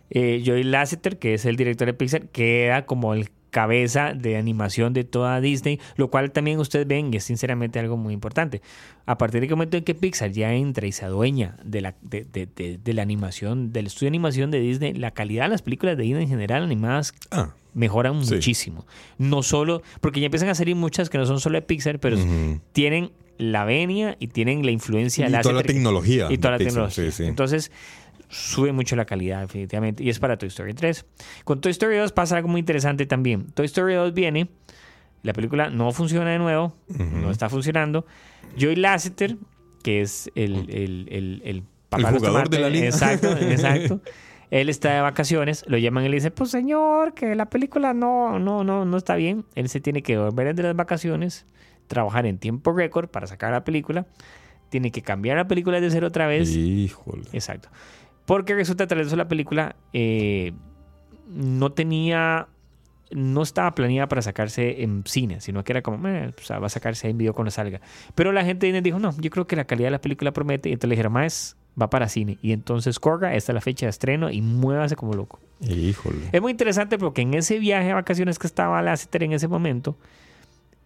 [0.09, 4.93] Eh, Joey Lasseter, que es el director de Pixar, queda como el cabeza de animación
[4.93, 8.61] de toda Disney, lo cual también ustedes ven y es sinceramente algo muy importante.
[9.07, 12.25] A partir del momento en que Pixar ya entra y se adueña de la, de,
[12.25, 15.63] de- de- de la animación, del estudio de animación de Disney, la calidad de las
[15.63, 18.35] películas de Disney en general animadas Ah, mejoran Sí.
[18.35, 18.87] muchísimo.
[19.17, 22.17] No solo, porque ya empiezan a salir muchas que no son solo de Pixar, pero
[22.73, 26.59] tienen la venia y tienen la influencia Y de toda la tecnología y toda la
[26.59, 27.05] Pixar, tecnología.
[27.13, 27.25] sí, sí.
[27.25, 27.71] Entonces,
[28.29, 30.03] sube mucho la calidad, definitivamente.
[30.03, 31.05] Y es para Toy Story 3.
[31.45, 33.47] Con Toy Story 2 pasa algo muy interesante también.
[33.53, 34.49] Toy Story 2 viene,
[35.23, 38.07] la película no funciona de nuevo, no está funcionando.
[38.59, 39.37] Joey Lasseter,
[39.83, 42.87] que es el, el, el, el papá El jugador de la liga.
[42.87, 44.01] Exacto, exacto.
[44.51, 48.39] Él está de vacaciones, lo llaman y le dicen, pues señor, que la película no,
[48.39, 49.45] no, no, no está bien.
[49.55, 51.45] Él se tiene que volver de las vacaciones,
[51.87, 54.07] trabajar en tiempo récord para sacar la película.
[54.71, 56.51] Tiene que cambiar la película de cero otra vez.
[56.51, 57.25] Híjole.
[57.33, 57.69] Exacto.
[58.29, 60.53] Porque resulta tras la película eh,
[61.29, 62.47] no tenía,
[63.11, 66.67] no estaba planeada para sacarse en cine, sino que era como, "Eh, o sea, va
[66.67, 67.81] a sacarse en video cuando salga.
[68.15, 70.69] Pero la gente dijo, no, yo creo que la calidad de la película promete.
[70.69, 72.37] Y entonces le dijeron, más va para cine.
[72.43, 75.41] Y entonces corga, esta es la fecha de estreno y muévase como loco.
[75.61, 76.29] Híjole.
[76.31, 79.97] Es muy interesante porque en ese viaje a vacaciones que estaba Lasseter en ese momento,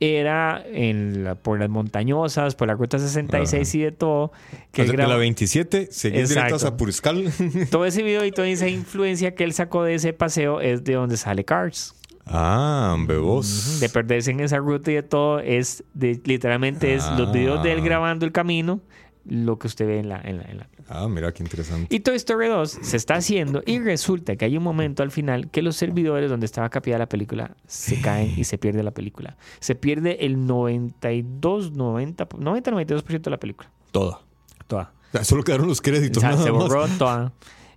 [0.02, 4.32] era en la- por las montañosas, por la ruta 66 y de todo.
[4.72, 7.32] Que O sea, grabó- la 27, seguir directo hasta Puriscal.
[7.70, 10.94] todo ese video y toda esa influencia que él sacó de ese paseo es de
[10.94, 11.94] donde sale Cars.
[12.26, 13.78] ah, bebos.
[13.80, 17.72] De perderse en esa ruta y de todo, es de, literalmente es los videos de
[17.72, 17.84] él Ah.
[17.84, 18.80] grabando el camino
[19.24, 21.94] lo que usted ve en la, en la, en la- Ah, mira qué interesante.
[21.94, 25.50] Y Toy Story 2 se está haciendo y resulta que hay un momento al final
[25.50, 29.36] que los servidores donde estaba capeada la película se caen y se pierde la película.
[29.60, 33.70] Se pierde el 92, 90, 90, 92% de la película.
[33.90, 34.20] Toda.
[34.66, 34.92] Toda.
[35.12, 36.20] Ah, Solo quedaron los O créditos.
[36.20, 36.62] sea, nada se más.
[36.62, 37.32] borró toda.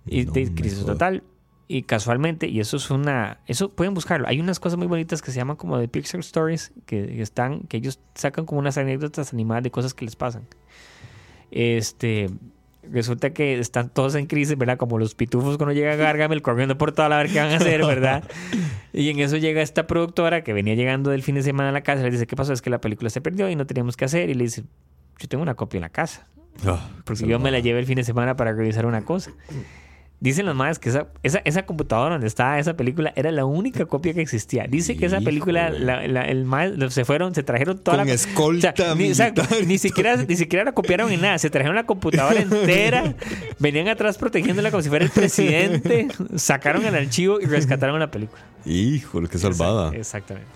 [0.06, 1.22] Y No de crisis total.
[1.68, 3.40] Y casualmente, y eso es una.
[3.48, 4.28] Eso pueden buscarlo.
[4.28, 7.78] Hay unas cosas muy bonitas que se llaman como de Pixar Stories, que están, que
[7.78, 10.46] ellos sacan como unas anécdotas animadas de cosas que les pasan.
[11.50, 12.28] Este.
[12.90, 14.76] Resulta que están todos en crisis, ¿verdad?
[14.78, 17.84] Como los pitufos cuando llega Gargamel corriendo por toda la ver qué van a hacer,
[17.84, 18.24] ¿verdad?
[18.92, 21.82] Y en eso llega esta productora que venía llegando del fin de semana a la
[21.82, 22.02] casa.
[22.02, 22.52] Le dice: ¿Qué pasó?
[22.52, 24.30] Es que la película se perdió y no teníamos que hacer.
[24.30, 24.64] Y le dice:
[25.18, 26.26] Yo tengo una copia en la casa.
[26.66, 29.32] Ah, Porque yo me la llevé el fin de semana para revisar una cosa.
[30.18, 33.84] Dicen los más que esa, esa, esa computadora donde estaba esa película era la única
[33.84, 34.66] copia que existía.
[34.66, 38.14] Dice que esa película, la- la- el mae- se fueron, se trajeron toda Con la
[38.14, 41.38] escolta ni, exacto, militar y ni siquiera, ni siquiera la copiaron en nada.
[41.38, 43.14] Se trajeron la computadora entera,
[43.58, 48.40] venían atrás protegiéndola como si fuera el presidente, sacaron el archivo y rescataron la película.
[48.64, 49.94] Híjole, qué salvada.
[49.94, 50.48] Exactamente.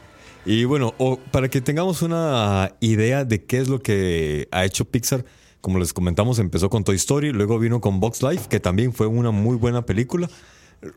[0.47, 4.87] Y bueno, o para que tengamos una idea de qué es lo que ha hecho
[4.87, 5.23] Pixar,
[5.61, 9.07] como les comentamos, empezó con Toy Story, luego vino con Box Life, que también fue
[9.07, 10.29] una muy buena película.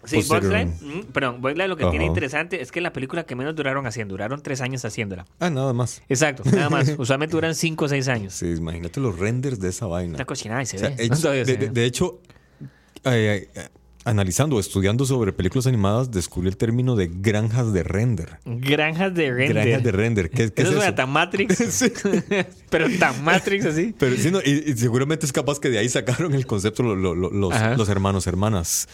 [0.06, 2.94] Sí, Bugs Posterior- Life, mm, perdón, Bugs Life lo que tiene interesante es que la
[2.94, 5.26] película que menos duraron haciendo, duraron tres años haciéndola.
[5.42, 6.02] Ah, nada más.
[6.08, 6.94] Exacto, nada más.
[6.98, 8.34] Usualmente duran cinco o seis años.
[8.34, 10.14] Sí, imagínate los renders de esa vaina.
[10.14, 10.96] Está cocinada y se O sea, ve.
[11.04, 11.72] ellos- Todavía de, se de- ve.
[11.74, 12.22] de hecho,
[13.04, 13.68] eh, eh,
[14.06, 18.40] analizando o estudiando sobre películas animadas, descubrí el término de granjas de render.
[18.46, 19.54] Granjas de render.
[19.66, 20.30] Granjas de render.
[20.30, 20.94] ¿Qué, qué Eso es eso?
[20.96, 21.58] tan Matrix.
[22.70, 23.94] Pero tan Matrix así.
[23.98, 26.96] Pero sí, no, y, y seguramente es capaz que de ahí sacaron el concepto lo-
[26.96, 27.76] lo- lo- los, Ajá.
[27.78, 28.88] los hermanos, hermanas.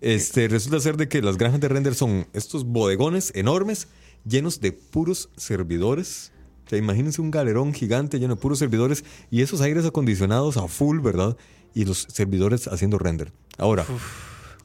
[0.00, 3.88] Este, resulta ser de que las granjas de render son estos bodegones enormes
[4.26, 6.32] llenos de puros servidores.
[6.66, 10.66] O sea, imagínense un galerón gigante lleno de puros servidores y esos aires acondicionados a
[10.68, 11.36] full, ¿verdad?
[11.74, 13.32] Y los servidores haciendo render.
[13.58, 13.84] Ahora,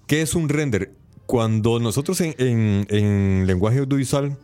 [0.08, 0.94] ¿qué es un render?
[1.26, 4.38] Cuando nosotros en, en- en lenguaje audiovisual,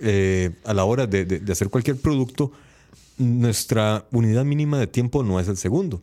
[0.00, 2.50] eh, a la hora de, de- de hacer cualquier producto,
[3.18, 6.00] nuestra unidad mínima de tiempo no es el segundo,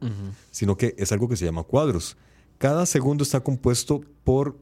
[0.50, 2.16] sino que es algo que se llama cuadros.
[2.58, 4.58] Cada segundo está compuesto por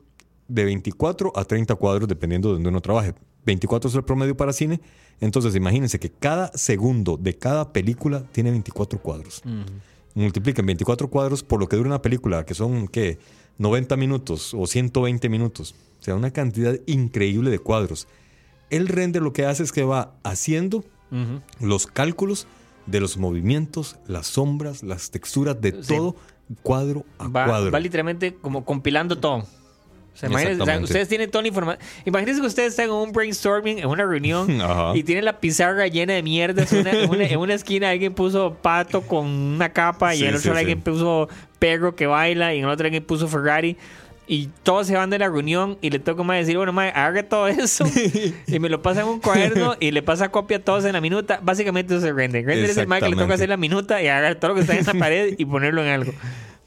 [0.47, 3.13] de 24 a 30 cuadros, dependiendo de donde uno trabaje.
[3.45, 4.81] 24 es el promedio para cine.
[5.21, 9.41] Entonces, imagínense que cada segundo de cada película tiene 24 cuadros.
[10.15, 13.19] Multipliquen 24 cuadros por lo que dura una película, que son, ¿qué?
[13.59, 15.75] 90 minutos o 120 minutos.
[15.99, 18.07] O sea, una cantidad increíble de cuadros.
[18.71, 20.83] El render lo que hace es que va haciendo
[21.59, 22.47] los cálculos
[22.85, 25.95] de los movimientos, las sombras, las texturas de Sí.
[25.95, 26.15] todo
[26.63, 27.71] cuadro a Va, cuadro.
[27.71, 29.45] va literalmente como compilando todo.
[30.13, 30.83] O sea, imagínense, o sea, Exactamente.
[30.85, 31.87] ustedes tienen toda la información.
[32.05, 34.91] Imagínense que ustedes están en un brainstorming, en una reunión, Ajá.
[34.95, 36.73] y tienen la pizarra llena de mierdas.
[36.73, 40.29] En una, en una- en una esquina alguien puso pato con una capa, y en
[40.29, 40.59] el sí, otro sí.
[40.59, 41.29] alguien puso
[41.59, 43.77] perro que baila, y en el otro alguien puso Ferrari.
[44.31, 47.23] Y todos se van de la reunión y le toca más decir, bueno, mae, haga
[47.23, 47.83] todo eso
[48.47, 51.01] y me lo pasa en un cuaderno y le pasa copia a todos en la
[51.01, 51.39] minuta.
[51.41, 52.45] Básicamente eso es render.
[52.45, 54.61] Render es el mae que le toca hacer la minuta y haga todo lo que
[54.61, 56.13] está en esa pared y ponerlo en algo.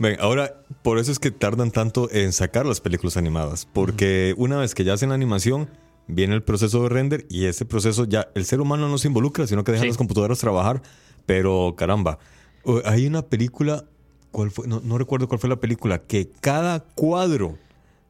[0.03, 3.67] Ven, ahora, por eso es que tardan tanto en sacar las películas animadas.
[3.73, 5.69] Porque una vez que ya hacen la animación,
[6.09, 9.47] viene el proceso de render y ese proceso ya el ser humano no se involucra,
[9.47, 9.89] sino que deja Sí.
[9.89, 10.83] las computadoras trabajar.
[11.25, 12.19] Pero caramba,
[12.65, 13.85] uh, hay una película,
[14.33, 14.67] ¿cuál fue?
[14.67, 17.57] No, no recuerdo cuál fue la película, que cada cuadro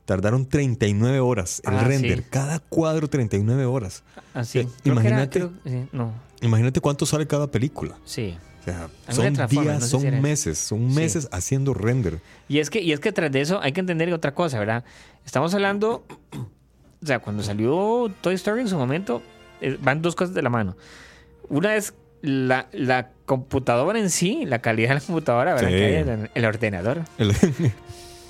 [0.06, 2.20] tardaron 39 horas el Ah, render.
[2.20, 2.24] sí.
[2.30, 4.02] Cada cuadro 39 horas.
[4.32, 4.60] Así.
[4.60, 5.40] Eh, que era- imagínate.
[5.40, 7.98] creo- sí, no, Imagínate cuánto sale cada película.
[8.06, 8.34] sí.
[8.62, 8.88] O sea,
[9.26, 10.96] Alguna son días, no sé son si meses, son Sí.
[10.96, 12.20] meses haciendo render.
[12.48, 14.84] Y es que, y es que tras de eso hay que entender otra cosa, ¿verdad?
[15.26, 16.04] Estamos hablando,
[17.02, 19.22] o sea, cuando salió Toy Story en su momento,
[19.60, 20.76] eh, van dos cosas de la mano.
[21.48, 25.68] Una es la, la computadora en sí, la calidad de la computadora, ¿verdad?
[25.68, 25.74] Sí.
[25.74, 27.02] Que hay en el, el ordenador.
[27.18, 27.32] El-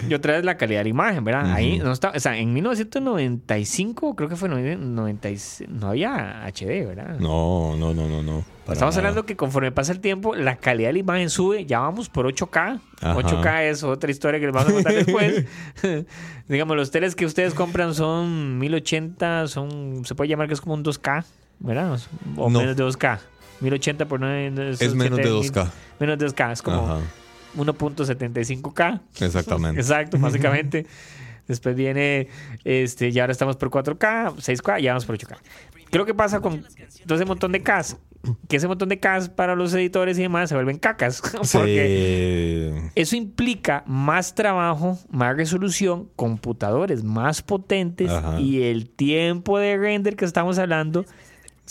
[0.09, 1.53] Y otra es la calidad de la imagen, ¿verdad?
[1.53, 7.18] Ahí no está, o sea, en 1995, creo que fue 96, no había HD, ¿verdad?
[7.20, 8.45] No, no, no, no, no.
[8.64, 9.08] Para Estamos nada.
[9.08, 11.66] hablando que conforme pasa el tiempo, la calidad de la imagen sube.
[11.66, 12.80] Ya vamos por 8K.
[13.00, 13.16] Ajá.
[13.16, 15.44] 8K es otra historia que les vamos a contar después.
[16.48, 20.74] Digamos, los teles que ustedes compran son 1080, son, se puede llamar que es como
[20.74, 21.24] un 2K,
[21.60, 21.98] ¿verdad?
[22.36, 22.60] O No.
[22.60, 23.18] menos de 2K.
[23.60, 24.70] 1080 por 9.
[24.80, 25.70] Es menos de 2K.
[26.00, 27.00] Menos de 2K, es como Ajá,
[27.56, 29.00] 1.75K.
[29.20, 29.80] exactamente.
[29.80, 30.86] Exacto, básicamente.
[31.48, 32.28] Después viene,
[32.64, 35.36] este, ya ahora estamos por 4K, 6K, ya vamos por 8K.
[35.93, 36.64] Creo que pasa con
[37.07, 37.99] todo ese montón de Ks,
[38.49, 41.20] que ese montón de Ks para los editores y demás se vuelven cacas,
[41.53, 42.90] porque Sí.
[42.95, 48.40] eso implica más trabajo, más resolución, computadores más potentes Ajá.
[48.40, 51.05] y el tiempo de render que estamos hablando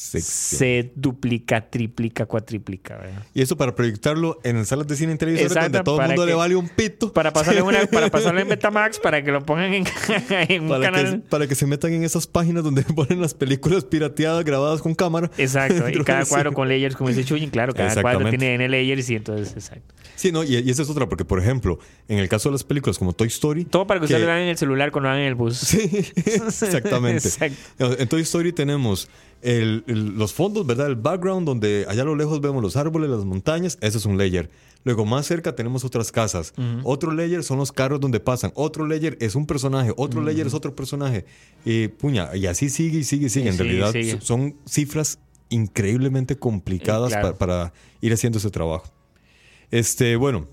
[0.01, 3.23] Se- se duplica, triplica, cuatriplica, ¿verdad?
[3.35, 6.25] Y eso para proyectarlo en salas de cine televisores Exacto, donde a todo el mundo
[6.25, 7.13] le que- vale un pito.
[7.13, 9.83] Para pasarle, una, para pasarle en Betamax, para que lo pongan en,
[10.49, 11.21] en un Para que, canal.
[11.29, 15.29] para que se metan en esas páginas donde ponen las películas pirateadas grabadas con cámara.
[15.37, 19.07] Exacto, y cada cuadro con layers, como dice Chuyin, claro, cada cuadro tiene N layers
[19.11, 19.93] y entonces, exacto.
[20.21, 22.63] Sí, no, y, y esa es otra, porque por ejemplo, en el caso de las
[22.63, 23.65] películas como Toy Story.
[23.65, 25.57] Todo para que ustedes que- lo vean en el celular cuando van en el bus.
[25.57, 25.79] Sí,
[26.15, 27.27] exactamente.
[27.27, 27.95] Exacto.
[27.97, 29.07] En Toy Story tenemos
[29.41, 30.87] el- el- los fondos, ¿verdad?
[30.87, 34.17] El background, donde allá a lo lejos vemos los árboles, las montañas, eso es un
[34.17, 34.49] layer.
[34.83, 36.53] Luego más cerca tenemos otras casas.
[36.83, 38.51] Otro layer son los carros donde pasan.
[38.55, 39.91] Otro layer es un personaje.
[39.97, 41.25] Otro layer es otro personaje.
[41.65, 43.45] Y puña, y así sigue y sigue y sigue.
[43.45, 44.21] Y en sigue realidad sigue.
[44.21, 45.19] son cifras
[45.49, 47.33] increíblemente complicadas Eh, claro.
[47.33, 48.85] pa- para ir haciendo ese trabajo.
[49.71, 50.47] Este, bueno,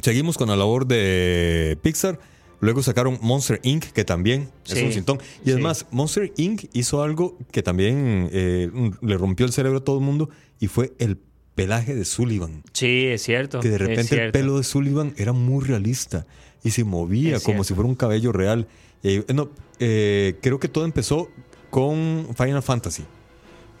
[0.00, 2.18] seguimos con la labor de Pixar.
[2.60, 5.18] Luego sacaron Monster Inc., que también es Sí, un cintón.
[5.44, 5.50] Y sí.
[5.50, 6.64] es más, Monster Inc.
[6.72, 10.92] hizo algo que también eh, le rompió el cerebro a todo el mundo y fue
[11.00, 11.18] el
[11.56, 12.62] pelaje de Sullivan.
[12.72, 13.58] Sí, es cierto.
[13.58, 16.24] Que de repente el pelo de Sullivan era muy realista
[16.62, 17.64] y se movía Es como cierto.
[17.64, 18.68] si fuera un cabello real.
[19.02, 19.50] Ahí- no,
[19.80, 21.28] eh, creo que todo empezó
[21.68, 23.02] con Final Fantasy.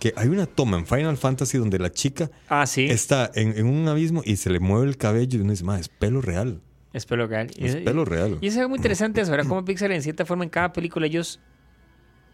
[0.02, 2.86] Que hay una toma en Final Fantasy donde la chica Ah, sí.
[2.86, 5.62] Es, está en, en un abismo y se le mueve el cabello y uno dice,
[5.62, 6.60] "Ma, es pelo real.
[7.08, 7.48] pelo real.
[7.56, 8.38] Y- Es pelo real.
[8.40, 9.46] Y es algo muy interesante eso, ¿verdad?
[9.46, 11.38] Como Pixar en cierta forma en cada película ellos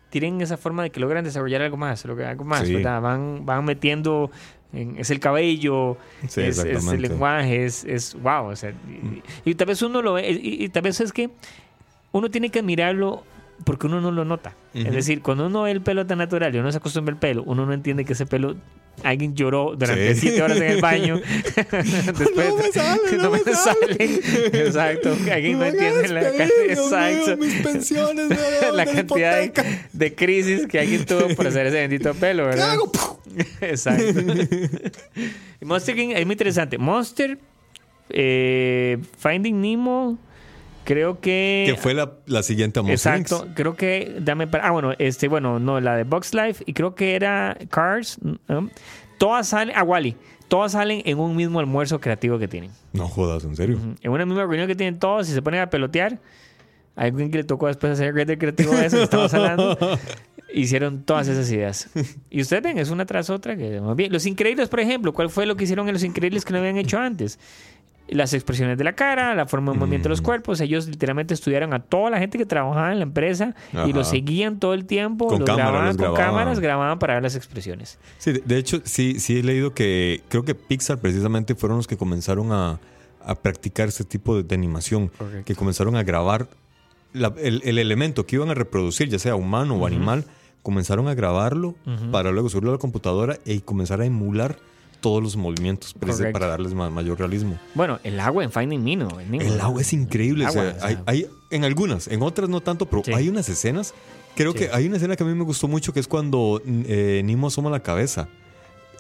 [0.09, 2.75] tienen esa forma de que logran desarrollar algo más, algo más, Sí.
[2.77, 3.03] ¿verdad?
[3.03, 4.31] Van, van metiendo,
[4.73, 9.23] en- es el cabello, Sí, es, es el lenguaje, es, es wow, o sea, y,
[9.51, 11.29] y tal vez uno lo ve, y, y tal vez es que
[12.13, 13.25] uno tiene que admirarlo
[13.65, 14.55] porque uno no lo nota.
[14.75, 17.43] Es decir, cuando uno ve el pelo tan natural y uno se acostumbra al pelo,
[17.45, 18.57] uno no entiende que ese pelo
[19.05, 20.21] alguien lloró durante Sí.
[20.23, 21.21] siete horas en el baño.
[21.57, 24.21] Después, No me sale, no me sale.
[24.67, 25.17] Exacto.
[25.33, 26.31] Alguien no Me entiende la, mío,
[26.69, 27.37] exacto.
[27.37, 29.53] mis pensiones, de- la cantidad de,
[29.93, 32.71] de crisis que alguien tuvo por hacer ese bendito pelo, ¿Qué ¿verdad?
[32.73, 32.93] hago?
[33.61, 34.21] Exacto.
[35.63, 36.13] Monster Inc.
[36.17, 36.79] es muy interesante.
[36.79, 37.39] Monster,
[38.11, 40.19] eh, Finding Nemo,
[40.89, 41.65] creo que.
[41.67, 44.67] Que fue la, la siguiente a Exacto, creo que dame para.
[44.67, 48.19] Ah, bueno, este, bueno, no, la de Box Life y creo que era Cars.
[48.23, 48.71] ¿no?
[49.19, 50.17] Todas salen, a Wally,
[50.49, 52.71] todas salen en un mismo almuerzo creativo que tienen.
[52.95, 53.79] No jodas, en serio.
[54.01, 56.19] En una misma reunión que tienen todos y se ponen a pelotear.
[56.97, 59.79] A alguien que le tocó después hacer el creativo de eso que estamos hablando.
[60.55, 61.91] Hicieron todas esas ideas.
[62.31, 63.57] Y ustedes ven, es una tras otra.
[63.57, 64.11] que bien.
[64.11, 66.79] Los Increíbles, por ejemplo, ¿cuál fue lo que hicieron en Los Increíbles que no habían
[66.79, 67.39] hecho antes?
[68.11, 70.61] Las expresiones de la cara, la forma de movimiento de los cuerpos.
[70.61, 73.55] Ellos literalmente estudiaron a toda la gente que trabajaba en la empresa
[73.87, 75.27] y los seguían todo el tiempo.
[75.29, 76.31] Con los cámara, grababan los con grababan.
[76.39, 77.99] cámaras, grababan para ver las expresiones.
[78.17, 81.97] Sí, de, hecho, sí, sí he leído que creo que Pixar precisamente fueron los que
[81.99, 82.81] comenzaron a,
[83.25, 85.09] a practicar este tipo de, de animación.
[85.09, 85.45] Correcto.
[85.45, 86.49] Que comenzaron a grabar
[87.13, 90.25] la- el, el elemento que iban a reproducir, ya sea humano o animal,
[90.63, 91.75] comenzaron a grabarlo
[92.11, 94.57] para luego subirlo a la computadora y comenzar a emular
[95.01, 96.33] todos los movimientos Correcto.
[96.33, 97.59] para darles ma- mayor realismo.
[97.75, 99.19] Bueno, el agua en Finding Nemo.
[99.21, 100.45] El, agua es increíble.
[100.45, 100.89] El o sea, agua, o sea.
[100.89, 103.13] hay, hay- en algunas, en otras no tanto, pero Sí.
[103.15, 103.95] hay unas escenas.
[104.37, 104.59] Creo Sí.
[104.59, 107.47] que hay una escena que a mí me gustó mucho que es cuando eh, Nemo
[107.49, 108.29] asoma la cabeza.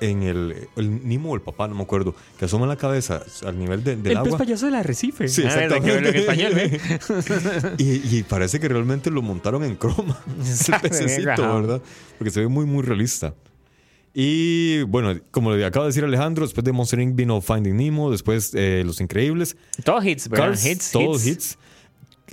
[0.01, 3.59] En el, el Nemo o el papá, no me acuerdo, que asoma la cabeza al
[3.59, 4.39] nivel de- del el pez agua.
[4.39, 5.27] payaso del arrecife.
[5.27, 6.05] Sí, Ah, español,
[6.57, 6.81] ¿eh?
[7.79, 10.17] Y, y parece que realmente lo montaron en croma.
[10.41, 11.31] Ese Sabe, pececito.
[11.61, 11.83] ¿verdad?
[12.17, 13.35] Porque se ve muy, muy realista.
[14.21, 17.15] Y bueno, como le acaba de decir Alejandro, después de Monster Inc.
[17.15, 19.57] vino Finding Nemo, después eh, Los Increíbles.
[19.85, 20.47] Todos hits, ¿verdad?
[20.47, 21.53] Cars, hits, todos hits.
[21.53, 21.59] hits.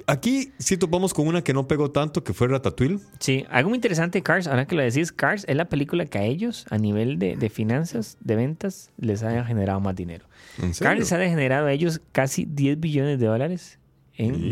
[0.07, 3.01] Aquí sí topamos con una que no pegó tanto, que fue Ratatouille.
[3.19, 6.23] Sí, algo muy interesante Cars, ahora que lo decís, Cars es la película que a
[6.23, 10.25] ellos, a nivel de, de finanzas, de ventas, les ha generado más dinero.
[10.79, 13.77] Cars les ha generado a ellos casi 10 billones de dólares
[14.15, 14.51] en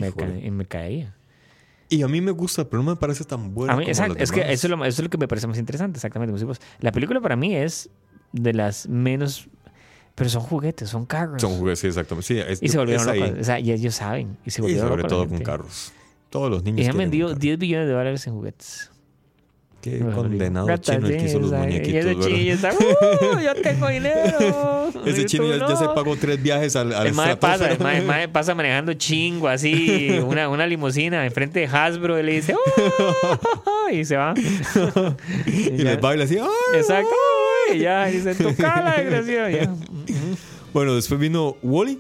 [0.56, 1.16] mercadería.
[1.94, 3.74] Y a mí me gusta, pero no me parece tan buena.
[3.74, 5.48] A mí, como exacto, es que eso es, lo, eso es lo que me parece
[5.48, 6.34] más interesante, exactamente.
[6.80, 7.90] La película para mí es
[8.32, 9.48] de las menos...
[10.16, 11.42] Pero son juguetes, son carros.
[11.42, 12.28] Son juguetes, sí, exactamente.
[12.28, 13.20] Sí, es- y se volvieron ahí.
[13.20, 13.40] locos.
[13.40, 14.38] O sea, y ellos saben.
[14.46, 15.92] Y se Y volvieron sobre locos todo con carros.
[16.30, 16.86] Todos los niños.
[16.86, 17.40] Y han vendido carro.
[17.40, 18.92] 10 billones de dólares en juguetes.
[19.84, 22.70] Qué No, condenado chino el que hizo los muñequitos, Y ese chino ya está,
[23.36, 23.40] ¡uh!
[23.42, 24.90] yo tengo dinero.
[25.06, 27.72] Ese Y chino ya, ya se pagó tres viajes al, al El mae pasa, el
[27.74, 28.02] estratosfera.
[28.08, 32.56] mae, mae pasa manejando chingo así, una, una limusina enfrente de Hasbro y le dice,
[32.56, 33.90] ¡oh!
[33.92, 34.34] y se va.
[35.48, 35.84] Y ya.
[35.84, 36.38] les baila así.
[36.38, 36.48] ¡ay!
[36.80, 37.10] Exacto.
[37.74, 39.50] Y ya, y dice, desgraciado.
[39.50, 39.76] Ya.
[40.74, 42.00] Bueno, después vino Wally.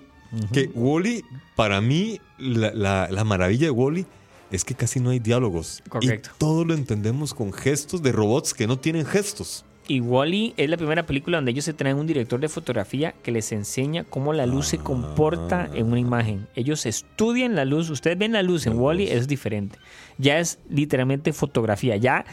[0.53, 1.23] Que Wally,
[1.55, 4.05] para mí, la, la- la maravilla de Wally
[4.53, 5.83] es que casi no hay diálogos.
[5.89, 6.29] Correcto.
[6.33, 9.65] Y todo lo entendemos con gestos de robots que no tienen gestos.
[9.85, 13.33] Y Wally es la primera película donde ellos se traen un director de fotografía que
[13.33, 16.47] les enseña cómo la luz se comporta en una imagen.
[16.55, 17.89] Ellos estudian la luz.
[17.89, 19.77] Ustedes ven la luz en Wally, es diferente.
[20.17, 21.97] Ya es literalmente fotografía.
[21.97, 22.23] Ya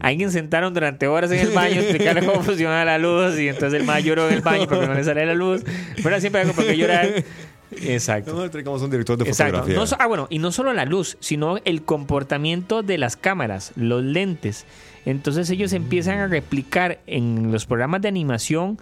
[0.00, 3.38] alguien sentaron durante horas en el baño explicarle cómo funciona la luz.
[3.38, 5.62] Y entonces el más lloró en el baño porque no le sale la luz.
[6.02, 7.24] Bueno, siempre hay algo por qué llorar.
[7.80, 8.32] Exacto.
[8.34, 9.58] No, un director de Exacto.
[9.58, 9.74] fotografía.
[9.80, 13.72] No so- ah, bueno, y no solo la luz, sino el comportamiento de las cámaras,
[13.76, 14.66] los lentes.
[15.04, 18.78] Entonces ellos empiezan a replicar en los programas de animación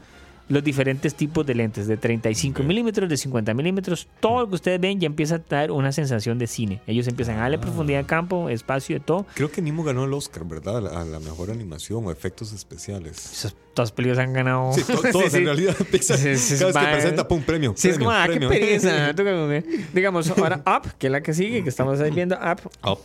[0.50, 4.80] los diferentes tipos de lentes, de 35 milímetros, de 50 milímetros, todo lo que ustedes
[4.80, 6.82] ven ya empieza a dar una sensación de cine.
[6.86, 9.26] Ellos empiezan a darle profundidad de campo, espacio de todo.
[9.34, 10.78] Creo que Nemo ganó el Oscar, ¿verdad?
[10.78, 13.32] A la, a mejor animación o efectos especiales.
[13.32, 14.72] Esas, todas las películas han ganado.
[14.72, 15.36] Sí, to- todos Sí, sí.
[15.38, 15.76] en realidad.
[15.90, 17.72] Pixar, cada vez que presenta, pum, premio.
[17.76, 18.48] Sí, es premio, como, ah, qué premio.
[18.48, 19.14] pereza.
[19.14, 19.48] Tú como,
[19.94, 22.98] Digamos, ahora Up, que es la que sigue, que estamos ahí viendo Up, Up.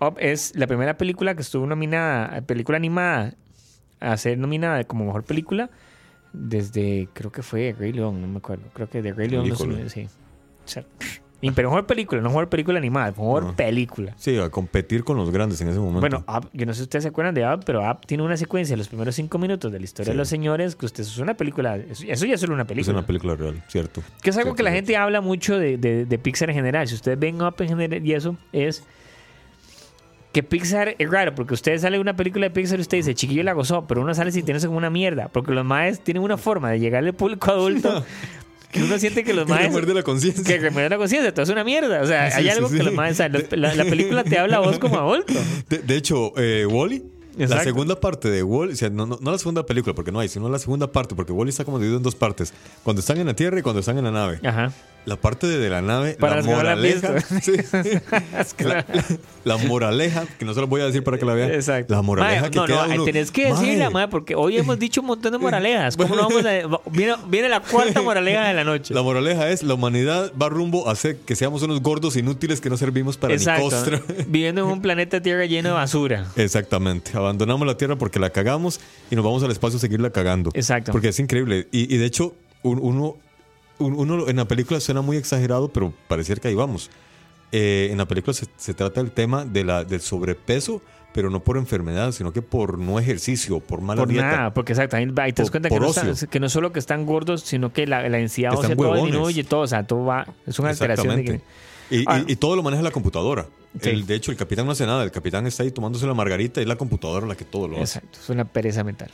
[0.00, 3.34] Up es la primera película que estuvo nominada, película animada,
[4.00, 5.68] a ser nominada como mejor película
[6.32, 8.64] desde, creo que fue Rey León, no me acuerdo.
[8.72, 9.46] Creo que de Rey León,
[9.88, 10.08] sí.
[10.64, 10.84] O sea,
[11.54, 13.56] pero mejor película, no mejor película animada, mejor No.
[13.56, 14.12] película.
[14.18, 16.00] Sí, a competir con los grandes en ese momento.
[16.00, 18.36] Bueno, Up, yo no sé si ustedes se acuerdan de Up, pero Up tiene una
[18.36, 20.10] secuencia, los primeros cinco minutos de la historia Sí.
[20.12, 22.68] de los señores, que usted es una película, eso, eso ya es solo una es
[22.68, 22.98] película.
[22.98, 24.02] una película real, cierto.
[24.22, 24.86] Que es algo Cierto, que la cierto.
[24.86, 26.86] gente habla mucho de, de- de Pixar en general.
[26.86, 28.84] Si ustedes ven Up en general y eso, es
[30.32, 33.14] que Pixar es raro, porque usted sale de una película de Pixar y usted dice,
[33.14, 36.36] chiquillo la gozó, pero uno sale sintiéndose como una mierda, porque los maes tienen una
[36.36, 38.04] forma de llegarle al público adulto
[38.70, 39.72] que uno siente que los Que maes...
[39.72, 40.44] muerde la conciencia.
[40.44, 42.00] Que remuerde la conciencia, todo es una mierda.
[42.02, 42.76] O sea, Sí, hay sí, algo sí.
[42.76, 43.44] que los maes saben.
[43.52, 45.34] La, la película te habla a vos como adulto.
[45.68, 47.02] De, de hecho, eh, Wally,
[47.36, 50.20] la segunda parte de Wally, o sea, no, no, no la segunda película, porque no
[50.20, 52.52] hay, sino la segunda parte, porque Wally está como dividido en dos partes.
[52.84, 54.38] Cuando están en la Tierra y cuando están en la nave.
[54.44, 54.72] Ajá.
[55.06, 57.20] La parte de, la nave, Para la la moraleja.
[57.42, 57.52] sí,
[58.58, 59.04] la, la- la-
[59.44, 61.50] la moraleja, que no se lo voy a decir para que la vean.
[61.52, 61.94] Exacto.
[61.94, 64.78] La moraleja Mae, que no, queda no, uno- tenés que decirla, Mae, porque hoy hemos
[64.78, 65.96] dicho un montón de moralejas.
[65.96, 66.80] ¿Cómo no vamos a.?
[66.90, 68.92] Viene, viene la cuarta moraleja de la noche.
[68.92, 72.68] La moraleja es, la humanidad va rumbo a hacer que seamos unos gordos inútiles que
[72.68, 73.62] no servimos para ni Exacto.
[73.70, 74.02] costra.
[74.26, 76.26] Viviendo en un planeta Tierra lleno de basura.
[76.36, 77.12] Exactamente.
[77.14, 78.80] Abandonamos la Tierra porque la cagamos
[79.10, 80.50] y nos vamos al espacio a seguirla cagando.
[80.54, 80.92] Exacto.
[80.92, 81.66] Porque es increíble.
[81.72, 83.29] Y, y de hecho, un- uno, un-
[83.80, 86.90] uno en la película suena muy exagerado, pero pareciera que ahí vamos.
[87.52, 90.80] Eh, en la película se, se trata del tema de la, del sobrepeso,
[91.12, 94.26] pero no por enfermedad, sino que por no ejercicio, por mala Por dieta.
[94.30, 96.78] nada, porque exacto, ahí, te das Por- cuenta que no, están- que no solo que
[96.78, 100.26] están gordos, sino que la, la densidad ósea todo disminuye, todo, o sea, todo va,
[100.46, 101.44] es una alteración de Exactamente.
[101.88, 103.46] que- Y, y- y todo lo maneja la computadora.
[103.80, 103.88] Sí.
[103.90, 105.04] El- de hecho, el capitán no hace nada.
[105.04, 107.98] El capitán está ahí tomándose la margarita y la computadora la que todo lo hace.
[107.98, 109.10] Exacto, es una pereza mental.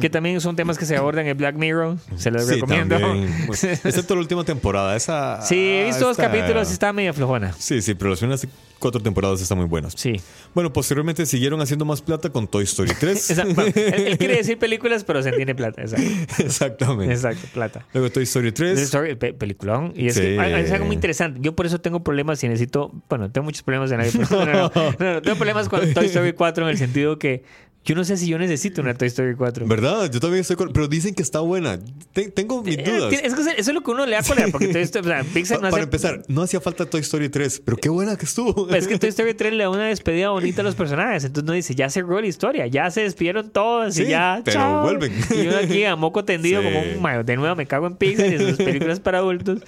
[0.00, 2.98] Que también son temas que se abordan en Black Mirror, se los Sí, recomiendo.
[3.00, 4.94] Bueno, excepto la última temporada.
[4.94, 7.52] Esa, Sí, he visto dos capítulos y está medio flojona.
[7.58, 8.46] Sí, sí, pero las primeras
[8.78, 9.94] cuatro temporadas están muy buenas.
[9.96, 10.20] Sí.
[10.54, 13.30] Bueno, posteriormente siguieron haciendo más plata con Toy Story 3.
[13.30, 15.82] Esa- bueno, él, él quiere decir películas, pero se entiende plata.
[15.82, 16.06] Exacto,
[16.42, 17.12] Exactamente.
[17.12, 17.84] exacto plata.
[17.92, 18.78] Luego Toy Story 3.
[18.82, 19.92] Story, pe- peliculón.
[19.96, 20.20] Y es, Sí.
[20.20, 21.40] que, es algo muy interesante.
[21.42, 22.92] Yo por eso tengo problemas y necesito.
[23.08, 26.32] Bueno, tengo muchos problemas en No, no, no, no, no, tengo problemas con Toy Story
[26.32, 27.42] 4 en el sentido que
[27.86, 29.66] yo no sé si yo necesito una Toy Story 4.
[29.66, 30.10] ¿Verdad?
[30.10, 30.72] Yo también estoy con...
[30.72, 31.78] Pero dicen que está buena.
[32.12, 33.12] Te- tengo mis Eh, dudas.
[33.14, 35.22] Es que eso es lo que uno le da cólera, porque Toy Story, o sea,
[35.24, 35.72] Pixar Pa- no hace.
[35.72, 38.68] Para empezar, no hacía falta Toy Story 3, pero qué buena que estuvo.
[38.74, 41.24] Es que Toy Story 3 le da una despedida bonita a los personajes.
[41.24, 44.42] Entonces uno dice, ya cerró la historia, ya se despidieron todos y Sí, ya.
[44.44, 44.82] pero chao.
[44.82, 45.12] vuelven.
[45.36, 46.66] Y uno aquí a moco tendido, Sí.
[46.68, 49.60] como un "Mae, de nuevo me cago en Pixar y sus películas para adultos.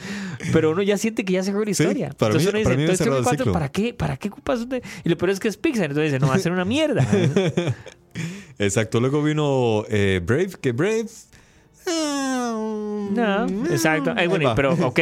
[0.53, 2.11] Pero uno ya siente que ya cerró la Sí, historia.
[2.19, 3.53] para Entonces mí- uno dice, Toy Story el 4, ciclo.
[3.53, 3.95] ¿para qué?
[3.95, 4.67] ¿Para qué ocupas?
[5.05, 5.85] Y lo peor es que es Pixar.
[5.87, 7.07] Entonces dice, no, va a ser una mierda.
[8.59, 9.01] Exacto.
[9.01, 11.07] Luego vino eh, Brave, que Brave.
[11.87, 14.13] No, exacto.
[14.17, 14.55] Ay, bueno, Ahí va.
[14.55, 15.01] pero ok.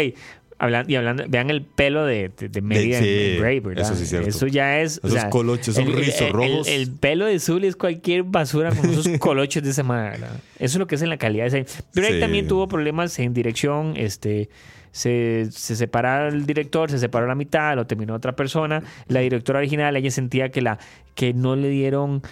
[0.59, 2.61] Hablan, y hablando, vean el pelo de, de, de
[2.99, 3.85] sí, en Brave, ¿verdad?
[3.85, 4.29] eso sí es cierto.
[4.31, 5.01] Eso ya es.
[5.03, 6.67] o Esos sea, colochos, esos el- rizos el- rojos.
[6.69, 10.31] El, pelo de Zully es cualquier basura con esos colochos de esa ¿verdad?
[10.59, 11.83] Eso es lo que es en la calidad de ese.
[11.95, 12.21] Brave Sí.
[12.21, 13.95] también tuvo problemas en dirección.
[13.97, 14.49] Este.
[14.93, 18.83] Se, se separó el director, se separó la mitad, lo terminó otra persona.
[19.09, 20.79] La directora original, ella sentía que, la,
[21.15, 22.23] que no le dieron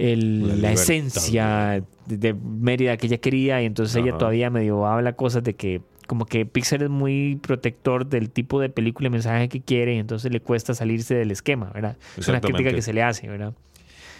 [0.00, 5.42] el- La esencia de, Mérida que ella quería y entonces ella todavía medio habla cosas
[5.44, 9.60] de que como que Pixar es muy protector del tipo de película y mensaje que
[9.60, 11.96] quiere y entonces le cuesta salirse del esquema, ¿verdad?
[12.16, 13.54] Es una crítica que se le hace, ¿verdad?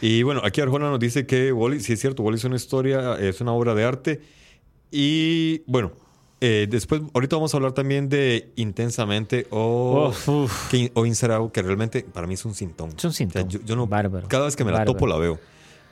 [0.01, 3.16] Y bueno, aquí Arjona nos dice que Wally, sí es cierto, Wally es una historia,
[3.18, 4.20] es una obra de arte.
[4.91, 5.93] Y bueno,
[6.41, 10.70] eh, después, ahorita vamos a hablar también de Intensamente o, uf.
[10.70, 12.91] que- o que realmente para mí es un sintón.
[12.97, 13.47] Es un síntoma.
[13.49, 14.26] yo, yo no, Bárbaro.
[14.28, 14.95] Cada vez que me la Bárbaro.
[14.95, 15.39] topo la veo.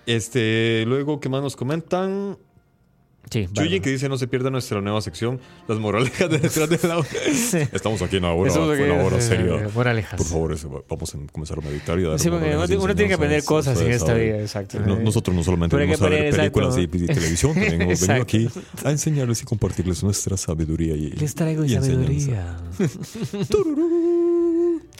[0.09, 2.38] Este, luego, ¿qué más nos comentan?
[3.30, 5.38] Sí, Chuyin que dice no se pierda nuestra nueva sección,
[5.68, 6.98] las moralejas de detrás de la
[7.74, 9.68] Estamos aquí en una hora, una hora seria.
[9.74, 10.16] moralejas.
[10.16, 13.14] Por favor, vamos a comenzar a meditar y a dar Sí, porque uno- tiene que
[13.14, 14.80] aprender cosas en esta vida, exacto.
[14.80, 18.48] No- nosotros no solamente venimos a ver películas y, televisión, también hemos venido aquí
[18.82, 22.56] a enseñarles y compartirles nuestra sabiduría y Les traigo y sabiduría.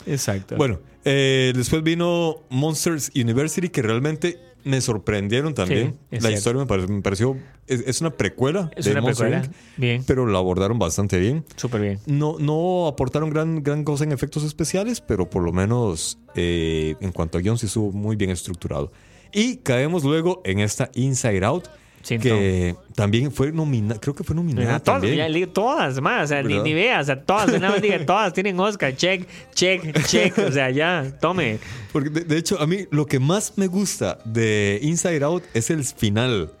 [0.05, 0.55] Exacto.
[0.55, 5.91] Bueno, eh, después vino Monsters University, que realmente me sorprendieron también.
[5.91, 6.37] Sí, la cierto.
[6.37, 7.37] historia me, pare- me pareció.
[7.67, 9.45] Es, es una precuela es de una Monster precuela.
[9.45, 11.45] Inc., Bien, pero la abordaron bastante bien.
[11.55, 11.99] súper bien.
[12.07, 17.11] No, no aportaron gran, gran cosa en efectos especiales, pero por lo menos eh, en
[17.11, 18.91] cuanto a guion sí estuvo muy bien estructurado.
[19.31, 21.67] Y caemos luego en esta Inside Out,
[22.07, 25.15] Que también fue nominada, creo que fue nominada todas, también.
[25.31, 28.33] ya todas, más, o sea, ni, ni veas, o sea, todas, una vez diga, todas
[28.33, 31.59] tienen Oscar, check, check, check, o sea, ya, tome.
[31.91, 35.69] Porque de, de hecho, a mí lo que más me gusta de Inside Out es
[35.69, 36.51] el final.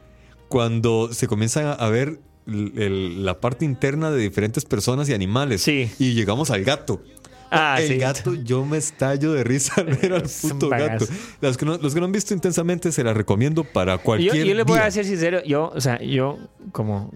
[0.47, 5.61] Cuando se comienzan a- a ver el- la parte interna de diferentes personas y animales.
[5.61, 5.91] Sí.
[5.99, 7.03] Y llegamos al gato.
[7.51, 7.97] Ah, el sí.
[7.97, 11.05] gato, yo me estallo de risa al ver al puto gato.
[11.41, 14.45] Los que, no, los que no han visto intensamente se la recomiendo para Yo, cualquier.
[14.45, 14.85] yo le voy día.
[14.85, 16.37] a ser sincero, yo, o sea, yo
[16.71, 17.11] como,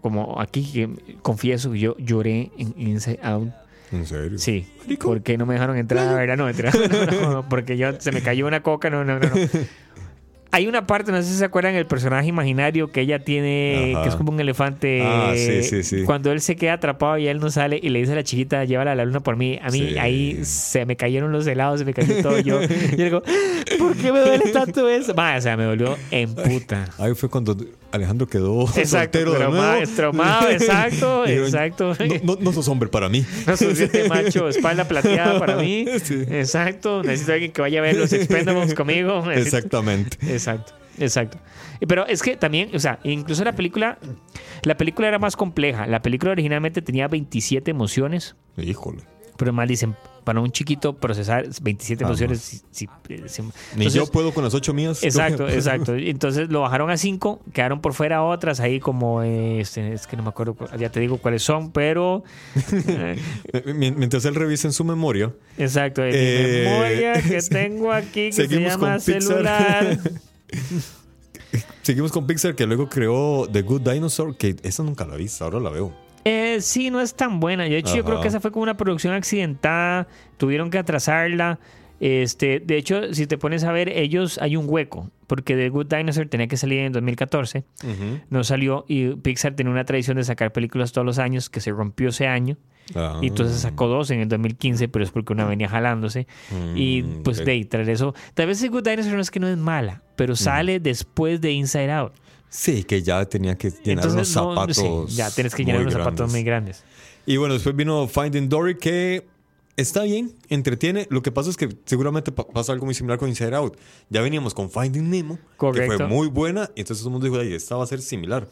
[0.00, 3.48] como, aquí que confieso, yo lloré en Inside Out.
[3.92, 4.38] ¿En serio?
[4.38, 5.08] Sí, Rico.
[5.08, 6.36] porque no me dejaron entrar, ¿verdad?
[6.36, 6.70] No, mentira.
[7.20, 9.28] No, no, porque yo se me cayó una coca, no, no, no.
[9.28, 9.34] no.
[10.52, 14.02] Hay una parte, no sé si se acuerdan, el personaje imaginario que ella tiene, Ajá.
[14.02, 15.00] que es como un elefante.
[15.04, 16.02] Ah, sí, sí, sí.
[16.02, 18.64] Cuando él se queda atrapado y él no sale y le dice a la chiquita,
[18.64, 19.58] llévala a la luna por mí.
[19.62, 22.60] A mí ahí se me cayeron los helados, se me cayó todo yo.
[22.62, 23.22] Y yo digo,
[23.78, 25.14] ¿por qué me duele tanto eso?
[25.14, 26.88] Ma, o sea, me dolió en puta.
[26.98, 27.56] Ahí fue cuando
[27.92, 29.92] Alejandro quedó Exacto, soltero de traumado, nuevo.
[29.96, 31.94] traumado, exacto, exacto.
[32.24, 33.24] No, no, no sos hombre para mí.
[33.46, 35.86] No suficiente macho, espalda plateada para mí.
[36.02, 36.24] Sí.
[36.28, 37.02] Exacto.
[37.04, 39.22] Necesito alguien que vaya a ver los Expendables conmigo.
[39.24, 40.16] Necesito- Exactamente.
[40.40, 41.38] Exacto, exacto.
[41.80, 43.98] Y Pero es que también, o sea, incluso la película,
[44.62, 45.86] la película era más compleja.
[45.86, 49.02] La película originalmente tenía 27 emociones, Híjole.
[49.36, 52.20] pero mal dicen, para un chiquito procesar 27 Jamás.
[52.20, 52.54] emociones.
[52.62, 52.86] eh, sí.
[53.08, 53.14] Ni
[53.86, 55.02] Entonces, yo puedo con las ocho mías.
[55.02, 55.94] Exacto, exacto.
[55.96, 60.18] Entonces lo bajaron a 5, quedaron por fuera otras ahí como, eh, este, es que
[60.18, 62.22] no me acuerdo, cu- ya te digo cuáles son, pero...
[62.86, 63.16] eh,
[63.74, 68.26] Mien- Mientras él revisa en su memoria, Exacto, en Eh, mi memoria que tengo aquí
[68.30, 69.98] que se llama celular.
[71.82, 75.60] seguimos con Pixar que luego creó The Good Dinosaur, que esa nunca la vi, ahora
[75.60, 75.92] la veo.
[76.24, 77.64] Eh, sí, no es tan buena.
[77.64, 80.06] De hecho, yo creo que esa fue como una producción accidentada.
[80.36, 81.58] Tuvieron que atrasarla.
[81.98, 85.10] Este, de hecho, si te pones a ver, ellos hay un hueco.
[85.26, 87.64] Porque The Good Dinosaur tenía que salir en 2014.
[88.28, 88.84] No salió.
[88.88, 92.26] Y Pixar tenía una tradición de sacar películas todos los años que se rompió ese
[92.26, 92.56] año.
[92.94, 93.18] Ah.
[93.22, 96.26] Y entonces sacó dos en el 2015, pero es porque una venía jalándose.
[96.74, 97.44] y Mm, pues ok.
[97.46, 98.14] de ahí, traer eso.
[98.34, 101.90] Tal vez Good Dinosaur no es que no es mala, pero sale después de Inside
[101.92, 102.12] Out.
[102.48, 104.76] Sí, que ya tenía que llenar Entonces, unos no, zapatos.
[105.10, 106.82] sí, ya tienes que llenar unos zapatos muy grandes.
[107.26, 109.24] Y bueno, después vino Finding Dory, que
[109.76, 111.06] está bien, entretiene.
[111.10, 113.76] Lo que pasa es que seguramente pa- pasa algo muy similar con Inside Out.
[114.08, 115.38] Ya veníamos con Finding Nemo,
[115.72, 118.02] que fue muy buena, y entonces todo el mundo dijo, "Ay, esta va a ser
[118.02, 118.48] similar.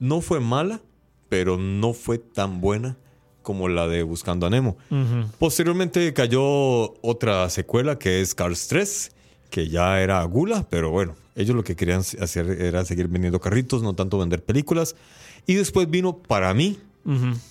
[0.00, 0.80] No fue mala,
[1.28, 2.96] pero no fue tan buena
[3.46, 4.76] como la de Buscando a Nemo.
[5.38, 9.12] Posteriormente cayó otra secuela que es Cars 3,
[9.50, 13.84] que ya era gula, pero bueno, ellos lo que querían hacer era seguir vendiendo carritos,
[13.84, 14.96] no tanto vender películas.
[15.46, 16.80] Y después vino para mí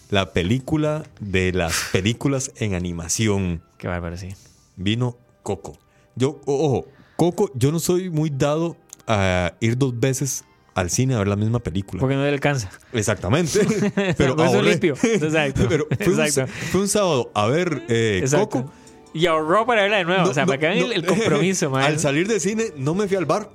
[0.09, 3.63] la película de las películas en animación.
[3.77, 4.33] Qué bárbaro, sí.
[4.75, 5.77] Vino Coco.
[6.17, 8.75] Yo, ojo, Coco, yo no soy muy dado
[9.07, 10.43] a ir dos veces
[10.75, 11.99] al cine a ver la misma película.
[12.01, 12.69] Porque no le alcanza.
[12.93, 13.59] Exactamente.
[14.17, 14.71] Pero Por eso ahorré.
[14.71, 14.95] limpio.
[15.01, 15.65] Exacto.
[15.69, 16.53] Pero fue un, Exacto.
[16.71, 18.49] fue un sábado a ver eh, Exacto.
[18.61, 18.71] Coco.
[19.13, 20.23] Y ahorró para verla de nuevo.
[20.25, 20.85] No, o sea, no, para que vean no.
[20.87, 21.83] el, el compromiso, man.
[21.83, 23.49] Al salir del cine, no me fui al bar.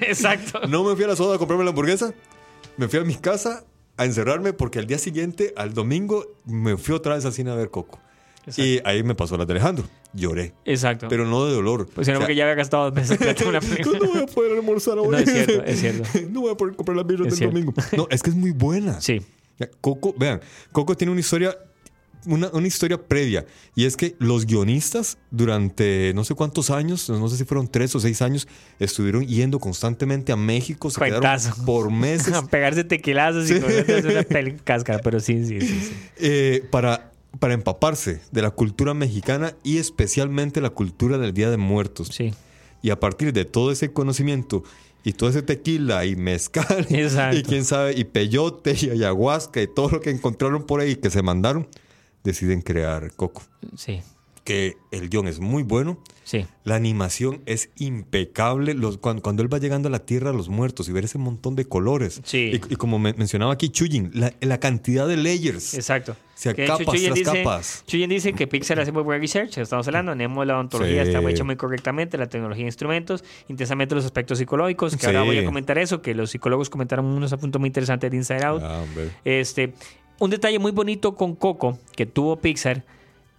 [0.00, 0.66] Exacto.
[0.66, 2.14] No me fui a la soda a comprarme la hamburguesa.
[2.78, 3.64] Me fui a mi casa
[3.98, 7.54] a encerrarme porque al día siguiente, al domingo, me fui otra vez al cine a
[7.54, 8.00] ver Coco.
[8.46, 8.62] Exacto.
[8.62, 9.84] Y ahí me pasó la de Alejandro.
[10.12, 10.54] Lloré.
[10.64, 11.08] Exacto.
[11.08, 11.88] Pero no de dolor.
[11.92, 13.98] pues si no, O sea, porque ya había gastado dos plata en una película.
[14.02, 15.08] no voy a poder almorzar hoy.
[15.08, 16.08] No, es cierto, es cierto.
[16.30, 17.54] no voy a poder comprar las birras del cierto.
[17.54, 17.74] domingo.
[17.96, 19.00] No, es que es muy buena.
[19.00, 19.20] Sí.
[19.80, 20.40] Coco, vean,
[20.70, 21.56] Coco tiene una historia,
[22.26, 23.46] una, una historia previa.
[23.74, 27.94] Y es que los guionistas, durante no sé cuántos años, no sé si fueron tres
[27.96, 28.46] o seis años,
[28.78, 30.90] estuvieron yendo constantemente a México.
[30.90, 31.48] Se Cuentazo.
[31.48, 35.00] quedaron por meses A pegarse tequilazos y hacer una cáscara.
[35.00, 35.66] Pero sí, sí, sí.
[35.68, 35.92] sí.
[36.18, 41.56] eh, para, para empaparse de la cultura mexicana y especialmente la cultura del Día de
[41.56, 42.08] Muertos.
[42.12, 42.34] Sí.
[42.82, 44.62] Y a partir de todo ese conocimiento
[45.04, 47.36] y todo ese tequila y mezcal Exacto.
[47.36, 51.10] y quién sabe, y peyote y ayahuasca y todo lo que encontraron por ahí que
[51.10, 51.68] se mandaron,
[52.24, 53.42] deciden crear Coco.
[53.76, 54.02] Sí.
[54.46, 55.98] Que el guion es muy bueno.
[56.24, 56.46] Sí.
[56.64, 58.72] La animación es impecable.
[58.74, 61.18] Los, cuando, cuando él va llegando a la tierra de los muertos y ver ese
[61.18, 62.20] montón de colores.
[62.24, 62.52] Sí.
[62.54, 65.74] Y, y como me- mencionaba aquí Chuyin, la, la cantidad de layers.
[65.74, 66.16] Exacto.
[66.42, 67.84] Hecho, capas Chuyen tras dice, capas.
[67.86, 71.10] Chuyen dice que Pixar hace muy buen research, estamos hablando, Nemo la ontología Sí.
[71.10, 75.38] está hecha muy correctamente, la tecnología de instrumentos, intensamente los aspectos psicológicos, que ahora voy
[75.38, 78.62] a comentar eso, que los psicólogos comentaron unos apuntos muy interesantes de Inside Out.
[78.64, 79.10] Ah, hombre.
[79.24, 79.72] Este,
[80.18, 82.84] un detalle muy bonito con Coco que tuvo Pixar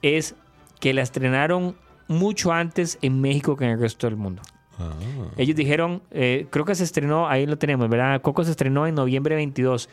[0.02, 0.36] es
[0.80, 1.76] que la estrenaron
[2.08, 4.42] mucho antes en México que en el resto del mundo.
[4.80, 4.94] Ah.
[5.38, 8.22] Ellos dijeron, eh, creo que se estrenó, ahí lo tenemos, ¿verdad?
[8.22, 9.90] Coco se estrenó en noviembre 22.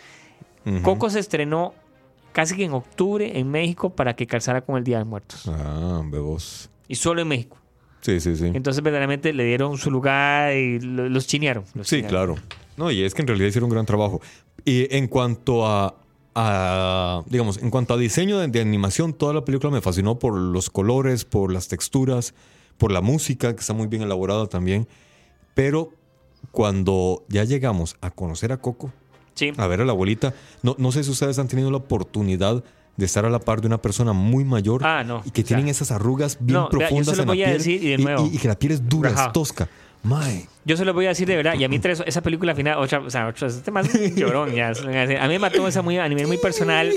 [0.67, 0.83] Ujú.
[0.83, 1.75] Coco se estrenó
[2.33, 5.49] casi que en octubre en México para que calzara con el Día de Muertos.
[5.49, 6.71] Ah, bebos.
[6.89, 7.57] Y solo en México.
[8.03, 8.51] Sí, sí, sí.
[8.53, 11.65] Entonces verdaderamente le dieron su lugar y lo- los chinearon.
[11.75, 12.37] los Sí, chinearon.
[12.37, 12.49] claro.
[12.77, 14.21] No, y es que en realidad hicieron un gran trabajo.
[14.65, 15.95] Y en cuanto a,
[16.35, 20.35] a, digamos, en cuanto a diseño de, de animación, toda la película me fascinó por
[20.37, 22.35] los colores, por las texturas,
[22.79, 24.89] por la música, que está muy bien elaborada también.
[25.55, 25.91] Pero
[26.51, 28.93] cuando ya llegamos a conocer a Coco,
[29.35, 29.53] Sí.
[29.57, 30.33] a ver a la abuelita,
[30.63, 32.63] no, no sé si ustedes han tenido la oportunidad
[32.97, 35.23] de estar a la par de una persona muy mayor Ah, no.
[35.25, 37.27] y que O sea, tienen esas arrugas bien no, vea, yo profundas se lo en
[37.27, 38.31] la a piel decir y de nuevo.
[38.33, 39.27] y que la piel es dura, Ajá.
[39.27, 39.69] es tosca.
[40.05, 40.47] Mae.
[40.65, 41.55] Yo se lo voy a decir de verdad.
[41.59, 44.69] Y a mí tres- esa película final, otra, o sea, otra, este más llorón ya.
[44.71, 46.91] a mí me mató esa muy, a nivel muy personal.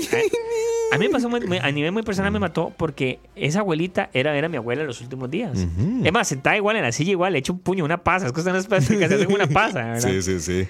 [0.92, 3.60] A, a mí me pasó muy- muy- a nivel muy personal me mató porque esa
[3.60, 5.58] abuelita era, era mi abuela en los últimos días.
[5.58, 6.02] Ujú.
[6.04, 8.26] Es más, sentada igual en la silla igual, le echo un puño, una pasa.
[8.26, 10.00] Es que usted no se hace una pasa, ¿verdad?
[10.08, 10.68] Sí, sí, sí.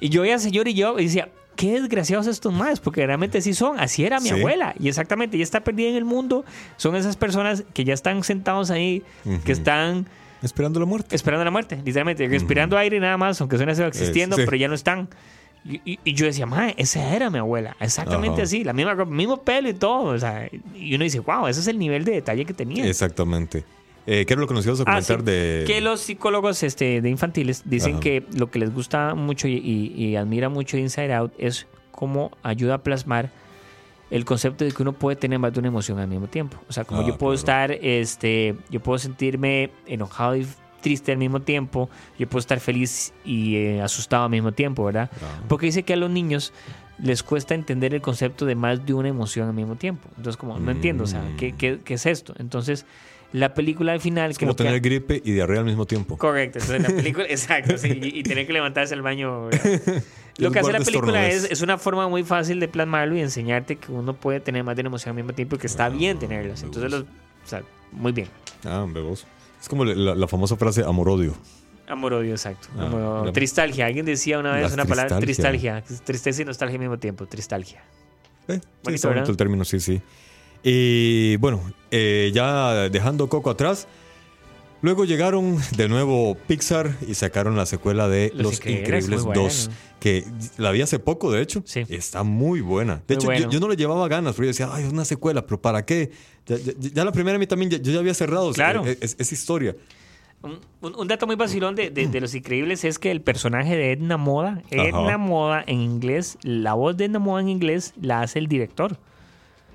[0.00, 3.54] Y yo veía señor y yo y decía, qué desgraciados estos más, porque realmente sí
[3.54, 3.80] son.
[3.80, 4.34] Así era mi Sí.
[4.34, 4.74] abuela.
[4.78, 6.44] Y exactamente, ella está perdida en el mundo.
[6.76, 9.02] Son esas personas que ya están sentados ahí,
[9.44, 10.06] que están
[10.42, 11.14] Esperando la muerte.
[11.16, 14.42] esperando la muerte, literalmente, respirando aire nada más, aunque suene feo, existiendo, sí.
[14.44, 15.08] pero ya no están.
[15.64, 18.42] Y, y- y yo decía, madre, esa era mi abuela, exactamente Ajá.
[18.44, 20.14] así, la misma mismo pelo y todo.
[20.14, 22.86] O sea, y uno dice, wow, ese es el nivel de detalle que tenía.
[22.86, 23.64] Exactamente.
[24.06, 25.24] Eh, ¿Qué era lo que nos ibas a Ah, comentar sí.
[25.24, 25.64] de...?
[25.66, 28.00] Que los psicólogos este, de infantiles dicen Ajá.
[28.00, 29.54] que lo que les gusta mucho y,
[29.96, 33.30] y- admira mucho de Inside Out es cómo ayuda a plasmar
[34.10, 36.58] el concepto de que uno puede tener más de una emoción al mismo tiempo.
[36.68, 37.72] O sea, como Ah, yo puedo claro.
[37.74, 40.46] estar, este, yo puedo sentirme enojado y
[40.80, 45.10] triste al mismo tiempo, yo puedo estar feliz y eh, asustado al mismo tiempo, ¿verdad?
[45.20, 45.42] Ah.
[45.48, 46.52] Porque dice que a los niños
[47.02, 50.08] les cuesta entender el concepto de más de una emoción al mismo tiempo.
[50.16, 52.34] Entonces, como, no entiendo, o sea, ¿qué, qué, qué es esto?
[52.38, 52.86] Entonces,
[53.32, 54.30] la película al final...
[54.30, 56.16] Es como que- tener gripe y diarrea al mismo tiempo.
[56.16, 59.46] Correcto, entonces la película, exacto, sí, y, y tener que levantarse al baño.
[59.48, 60.02] ¿verdad?
[60.38, 63.76] Lo que hace la película es, es una forma muy fácil de plasmarlo y enseñarte
[63.76, 66.18] que uno puede tener más de una emoción al mismo tiempo y que está bien
[66.18, 66.62] tenerlas.
[66.62, 67.06] Entonces, los, o
[67.46, 67.62] sea,
[67.92, 68.28] muy bien.
[68.64, 69.26] Ah, bebos.
[69.60, 71.34] Es como la, la famosa frase amor-odio.
[71.88, 72.68] Amor-odio, exacto.
[72.78, 73.86] Ah, Amor- la- tristalgia.
[73.86, 75.80] Alguien decía una vez una palabra, tristalgia.
[75.82, 76.04] tristalgia.
[76.04, 77.82] Tristeza y nostalgia al mismo tiempo, tristalgia.
[78.48, 80.02] Eh, sí, está el término, sí, sí.
[80.62, 83.86] Y bueno, eh, ya dejando Coco atrás,
[84.82, 89.34] luego llegaron de nuevo Pixar y sacaron la secuela de Los Los, Increíbles, Increíbles muy
[89.34, 89.80] 2, bueno.
[90.00, 90.24] que
[90.58, 91.62] la vi hace poco, de hecho.
[91.64, 91.84] Sí.
[91.88, 93.02] Está muy buena.
[93.06, 93.44] De Muy hecho, bueno.
[93.44, 95.84] yo, yo no le llevaba ganas, pero yo decía, ay, es una secuela, pero ¿para
[95.84, 96.10] qué?
[96.46, 98.86] Ya, ya- ya la primera a mí también, ya- yo ya había cerrado Claro.
[98.86, 99.74] eh, es, es historia.
[100.42, 103.74] Un, un- un dato muy vacilón de, de- de Los Increíbles es que el personaje
[103.74, 105.18] de Edna Moda, Edna Ajá.
[105.18, 108.98] Moda en inglés, la voz de Edna Moda en inglés la hace el director.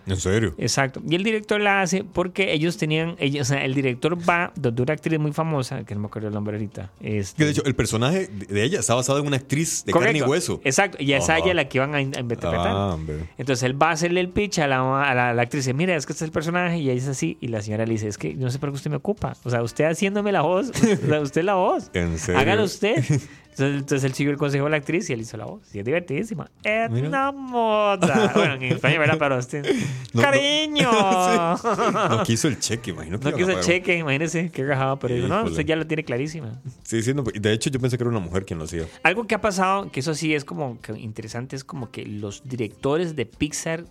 [0.08, 0.54] En serio.
[0.58, 1.02] Exacto.
[1.08, 4.82] Y el director la hace porque ellos tenían, ellos, o sea, el director va donde
[4.82, 6.92] una actriz muy famosa, que no me acuerdo el nombre ahorita.
[7.02, 9.94] Este, Que de hecho, el personaje de de ella está basado en una actriz de
[9.94, 10.62] carne y hueso.
[10.64, 10.98] Exacto.
[11.00, 12.56] Y es a ella la que iban a, in- a interpretar.
[12.68, 12.98] Ah.
[13.38, 14.80] Entonces él va a hacerle el pitch a la,
[15.10, 15.66] a la, a la actriz.
[15.66, 16.78] Dice, mira, es que este es el personaje.
[16.80, 17.38] Y ella es así.
[17.42, 19.34] Y la señora le dice, es que no sé por qué usted me ocupa.
[19.44, 20.70] O sea, usted haciéndome la voz.
[21.22, 21.90] usted la voz.
[21.94, 22.40] ¿En serio?
[22.42, 23.04] Hágalo usted.
[23.52, 25.62] Entonces, entonces él siguió el consejo de la actriz y él hizo la voz.
[25.76, 26.50] Y es divertidísima.
[26.64, 28.32] Edna Moda.
[28.36, 29.18] Bueno, en español, ¿verdad?
[29.20, 29.66] Pero usted.
[30.14, 30.22] No, no.
[30.22, 30.90] ¡Cariño!
[32.10, 35.28] No quiso el cheque, imagino que No quiso el cheque, imagínese, qué rajado, pero dijo,
[35.28, 36.62] no, usted ya lo tiene clarísima.
[36.84, 38.86] Sí, sí, no, de hecho yo pensé que era una mujer quien lo hacía.
[39.04, 42.44] Algo que ha pasado, que eso sí es como que interesante, es como que los
[42.48, 43.86] directores de Pixar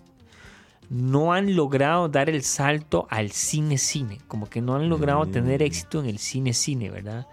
[0.89, 5.31] no han logrado dar el salto al cine-cine, como que no han logrado Mm.
[5.31, 7.27] tener éxito en el cine-cine, ¿verdad?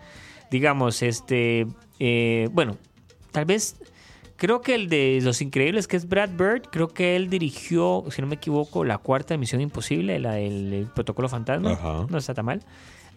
[0.50, 1.66] Digamos, este,
[1.98, 2.76] eh, bueno,
[3.32, 3.76] tal vez,
[4.36, 8.22] creo que el de Los Increíbles, que es Brad Bird, creo que él dirigió, si
[8.22, 12.06] no me equivoco, la cuarta Misión Imposible, la del el Protocolo Fantasma, Ajá.
[12.08, 12.62] no está tan mal.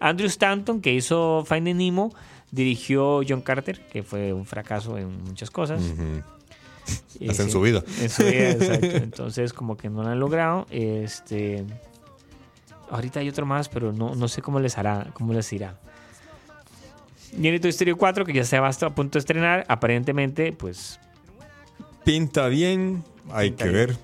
[0.00, 2.12] Andrew Stanton, que hizo Finding Nemo,
[2.50, 5.82] dirigió John Carter, que fue un fracaso en muchas cosas.
[7.18, 7.84] Y Hasta en su vida.
[8.00, 8.86] En su vida, exacto.
[8.86, 10.66] Entonces, como que no lo han logrado.
[10.70, 11.64] Este.
[12.90, 15.78] Ahorita hay otro más, pero no, no sé cómo les hará, cómo les irá.
[17.32, 19.64] Viene Toy Story 4, que ya se va a punto de estrenar.
[19.68, 21.00] Aparentemente, pues.
[22.04, 23.86] Pinta bien, hay Pinta que bien.
[23.86, 23.96] ver.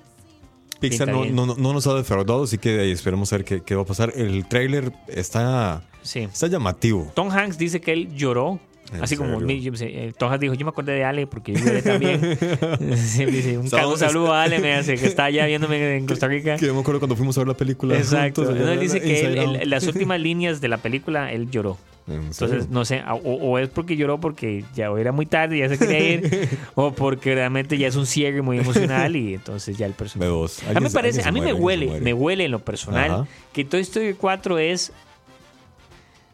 [0.79, 3.61] Pixar no, no- no- no nos ha defraudado, así que ahí esperemos a ver qué,
[3.61, 4.13] qué va a pasar.
[4.15, 6.19] El tráiler está, Sí.
[6.21, 7.11] está llamativo.
[7.13, 8.59] Tom Hanks dice que él lloró.
[8.93, 9.73] ¿En Así como serio?
[9.81, 12.21] eh, Tom Hanks dijo, yo me acordé de Ale porque yo lloré también.
[12.79, 16.55] Dice, un, saludo a Ale, me hace, que está allá viéndome en Costa Rica.
[16.55, 17.95] Que yo me acuerdo cuando fuimos a ver la película.
[17.95, 18.45] Exacto.
[18.45, 21.77] juntos, No, él dice que él- las últimas líneas de la película, él lloró.
[22.09, 25.77] Entonces, no sé, o, o es porque lloró porque ya era muy tarde, ya se
[25.77, 29.93] quería ir, o porque realmente ya es un cierre muy emocional y entonces ya el
[29.93, 30.31] personaje.
[30.31, 33.11] Vos, A mí me parece, a mí muere, me huele, me huele en lo personal
[33.11, 33.27] Ajá.
[33.53, 34.91] que Toy Story 4 es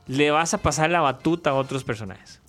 [0.07, 2.41] le vas a pasar la batuta a otros personajes.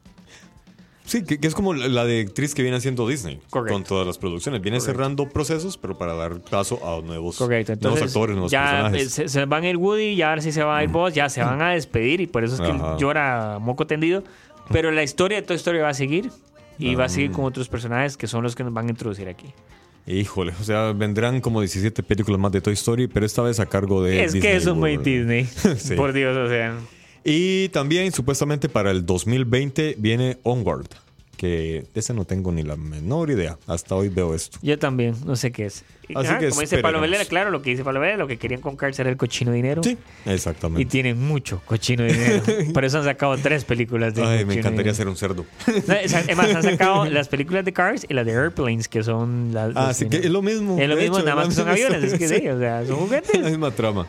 [1.07, 3.73] Sí, que, que es como la de actriz que viene haciendo Disney Correcto.
[3.75, 4.61] con todas las producciones.
[4.61, 4.93] Viene Correcto.
[4.99, 9.13] cerrando procesos, pero para dar paso a nuevos, Correcto, nuevos entonces actores, nuevos ya personajes.
[9.13, 11.63] se, se van ir Woody, ya ahora sí se va ir Buzz, ya se van
[11.63, 12.97] a despedir y por eso es que Ajá.
[12.99, 14.25] llora moco tendido.
[14.71, 16.31] Pero la historia de Toy Story va a seguir
[16.79, 17.09] y va a Ah.
[17.09, 19.47] seguir con otros personajes que son los que nos van a introducir aquí.
[20.09, 23.67] Híjole, o sea, vendrán como 17 películas más de Toy Story, pero esta vez a
[23.67, 24.97] cargo de es Disney que es un muy.
[24.99, 25.45] Disney.
[25.79, 25.95] Sí.
[25.95, 26.75] Por Dios, o sea.
[27.29, 30.87] Y también, supuestamente, para el 2020 viene Onward,
[31.37, 33.59] que ese no tengo ni la menor idea.
[33.67, 34.59] Hasta hoy veo esto.
[34.63, 35.85] Yo también, no sé qué es.
[36.15, 37.01] Así Ah, que como dice Pablo.
[37.01, 39.51] Velera, claro, lo que dice Pablo Velera, lo que querían con Cars era el cochino
[39.51, 39.83] dinero.
[39.83, 40.89] Sí, Y exactamente.
[40.89, 42.45] tienen mucho cochino dinero.
[42.73, 44.95] Por eso han sacado tres películas de Ay, me encantaría dinero.
[44.95, 45.45] ser un cerdo.
[45.89, 49.03] No, es es más, han sacado las películas de Cars y las de Airplanes, que
[49.03, 49.73] son las.
[49.75, 50.79] Ah, los sí, que es lo mismo.
[50.81, 52.05] Es lo mismo, hecho, nada más que son la aviones.
[52.05, 53.43] Es que sí, o sea, son La juguetes.
[53.43, 54.07] misma trama.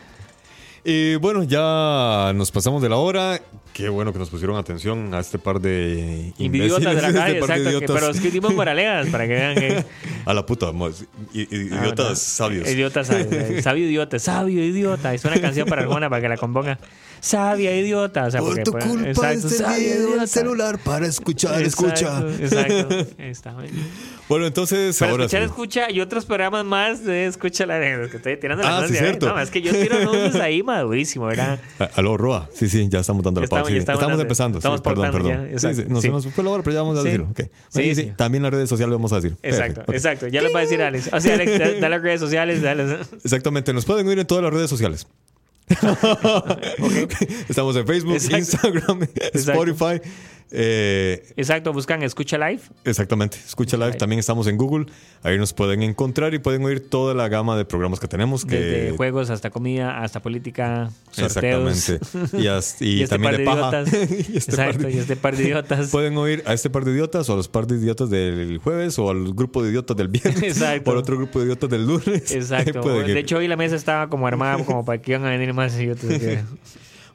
[0.90, 3.42] Y bueno, ya nos pasamos de la hora.
[3.74, 7.32] Qué bueno que nos pusieron atención a este par de Invidiotas de la imbéciles, calle,
[7.32, 7.62] este exacto.
[7.64, 7.90] que- idiotas.
[8.00, 9.84] pero escribimos moralejas para que vean que.
[10.24, 12.14] A la puta, i- Ah, idiotas ¿verdad?
[12.14, 12.68] sabios.
[12.70, 13.26] Idiotas sabios.
[13.32, 15.12] eh, Sabio idiota, sabio idiota.
[15.12, 16.78] Es una canción para Arjona para que la componga.
[17.20, 18.26] Sabia idiota.
[18.26, 20.22] O sea, Por tu culpa exacto, sabia encendí idiota.
[20.22, 22.24] el celular para escuchar, Exacto, escucha.
[22.40, 23.06] Exacto.
[23.18, 23.72] Está bien.
[24.28, 25.46] Bueno, entonces Para ahora escuchar, sí.
[25.46, 29.28] escucha y otros programas más de escucha la que estoy tirando la Ah, sí, cierto.
[29.28, 31.58] No, es que yo tiro anuncios ahí madurísimo, ¿verdad?
[31.80, 32.48] Ah, Aló, Roa.
[32.52, 33.70] Sí, sí, ya estamos dando la pausa.
[33.72, 34.58] estamos- Sí, estamos empezando.
[34.58, 35.48] estamos sí, perdón, perdón.
[35.52, 37.06] ya, Sí, nos, fue la hora, pero ya vamos a Sí.
[37.08, 37.28] decirlo.
[37.30, 37.40] ok.
[37.40, 38.12] Sí, Sí, sí, sí.
[38.16, 39.36] También las redes sociales vamos a decir.
[39.42, 40.26] Exacto, exacto.
[40.28, 41.10] Ya les va a decir Alex.
[41.12, 42.98] O sea, Alex, da, da las redes sociales, dale.
[43.24, 45.06] Exactamente, nos pueden oír en todas las redes sociales.
[47.48, 48.38] Estamos en Facebook, Exacto.
[48.38, 50.00] Instagram, Spotify.
[50.50, 52.62] Eh, Exacto, buscan Escucha Live.
[52.84, 53.88] exactamente, escucha live.
[53.88, 53.98] Live.
[53.98, 54.86] También estamos en Google.
[55.22, 58.44] Ahí nos pueden encontrar y pueden oír toda la gama de programas que tenemos.
[58.44, 61.90] Que, Desde juegos hasta comida, hasta política, sorteos.
[61.90, 62.38] Exactamente.
[62.38, 63.82] Y, as- y Y este también par de de paja.
[63.82, 64.10] idiotas.
[64.30, 65.88] y este par Exacto, de- y este par de idiotas.
[65.92, 68.98] Pueden oír a este par de idiotas o a los par de idiotas del jueves
[68.98, 70.90] o al grupo de idiotas del viernes Exacto.
[70.90, 72.30] o al otro grupo de idiotas del lunes.
[72.32, 72.82] Exacto.
[73.02, 75.74] De hecho, hoy la mesa estaba como armada como para que iban a venir más
[75.78, 76.06] idiotas.
[76.18, 76.38] que-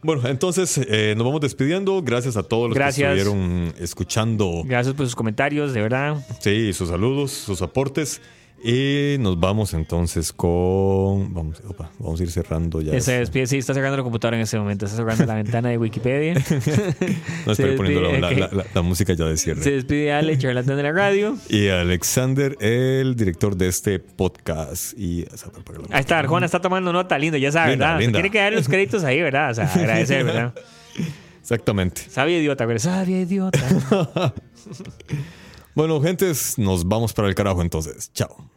[0.04, 2.02] Bueno, entonces eh, nos vamos despidiendo.
[2.04, 3.14] Gracias a todos los Gracias.
[3.14, 6.26] que estuvieron escuchando Gracias por sus comentarios, de verdad.
[6.40, 8.22] sí, sus saludos, sus aportes.
[8.66, 11.34] Y nos vamos entonces con.
[11.34, 12.98] Vamos, opa, vamos a ir cerrando ya.
[13.02, 14.86] Se despide, sí, está cerrando la computadora en ese momento.
[14.86, 16.36] Está cerrando la ventana de Wikipedia.
[17.46, 18.54] No estoy poniendo la, despide, la- ok.
[18.54, 19.62] la- la música ya de cierre.
[19.64, 21.36] Se despide Ale, charlatán de la radio.
[21.50, 24.98] Y Alexander, el director de este podcast.
[24.98, 25.26] Y.
[25.92, 28.00] Ahí está, Arjona está tomando nota, lindo, ya sabe, Linda, ¿verdad?
[28.00, 28.18] Linda.
[28.20, 29.52] tiene que dar los créditos ahí, ¿verdad?
[29.52, 30.54] O sea, agradecer, ¿verdad?
[31.42, 32.04] Exactamente.
[32.10, 33.60] Sabia idiota, pero sabia idiota.
[35.76, 38.12] Bueno, gentes, nos vamos para el carajo entonces.
[38.14, 38.48] Chao.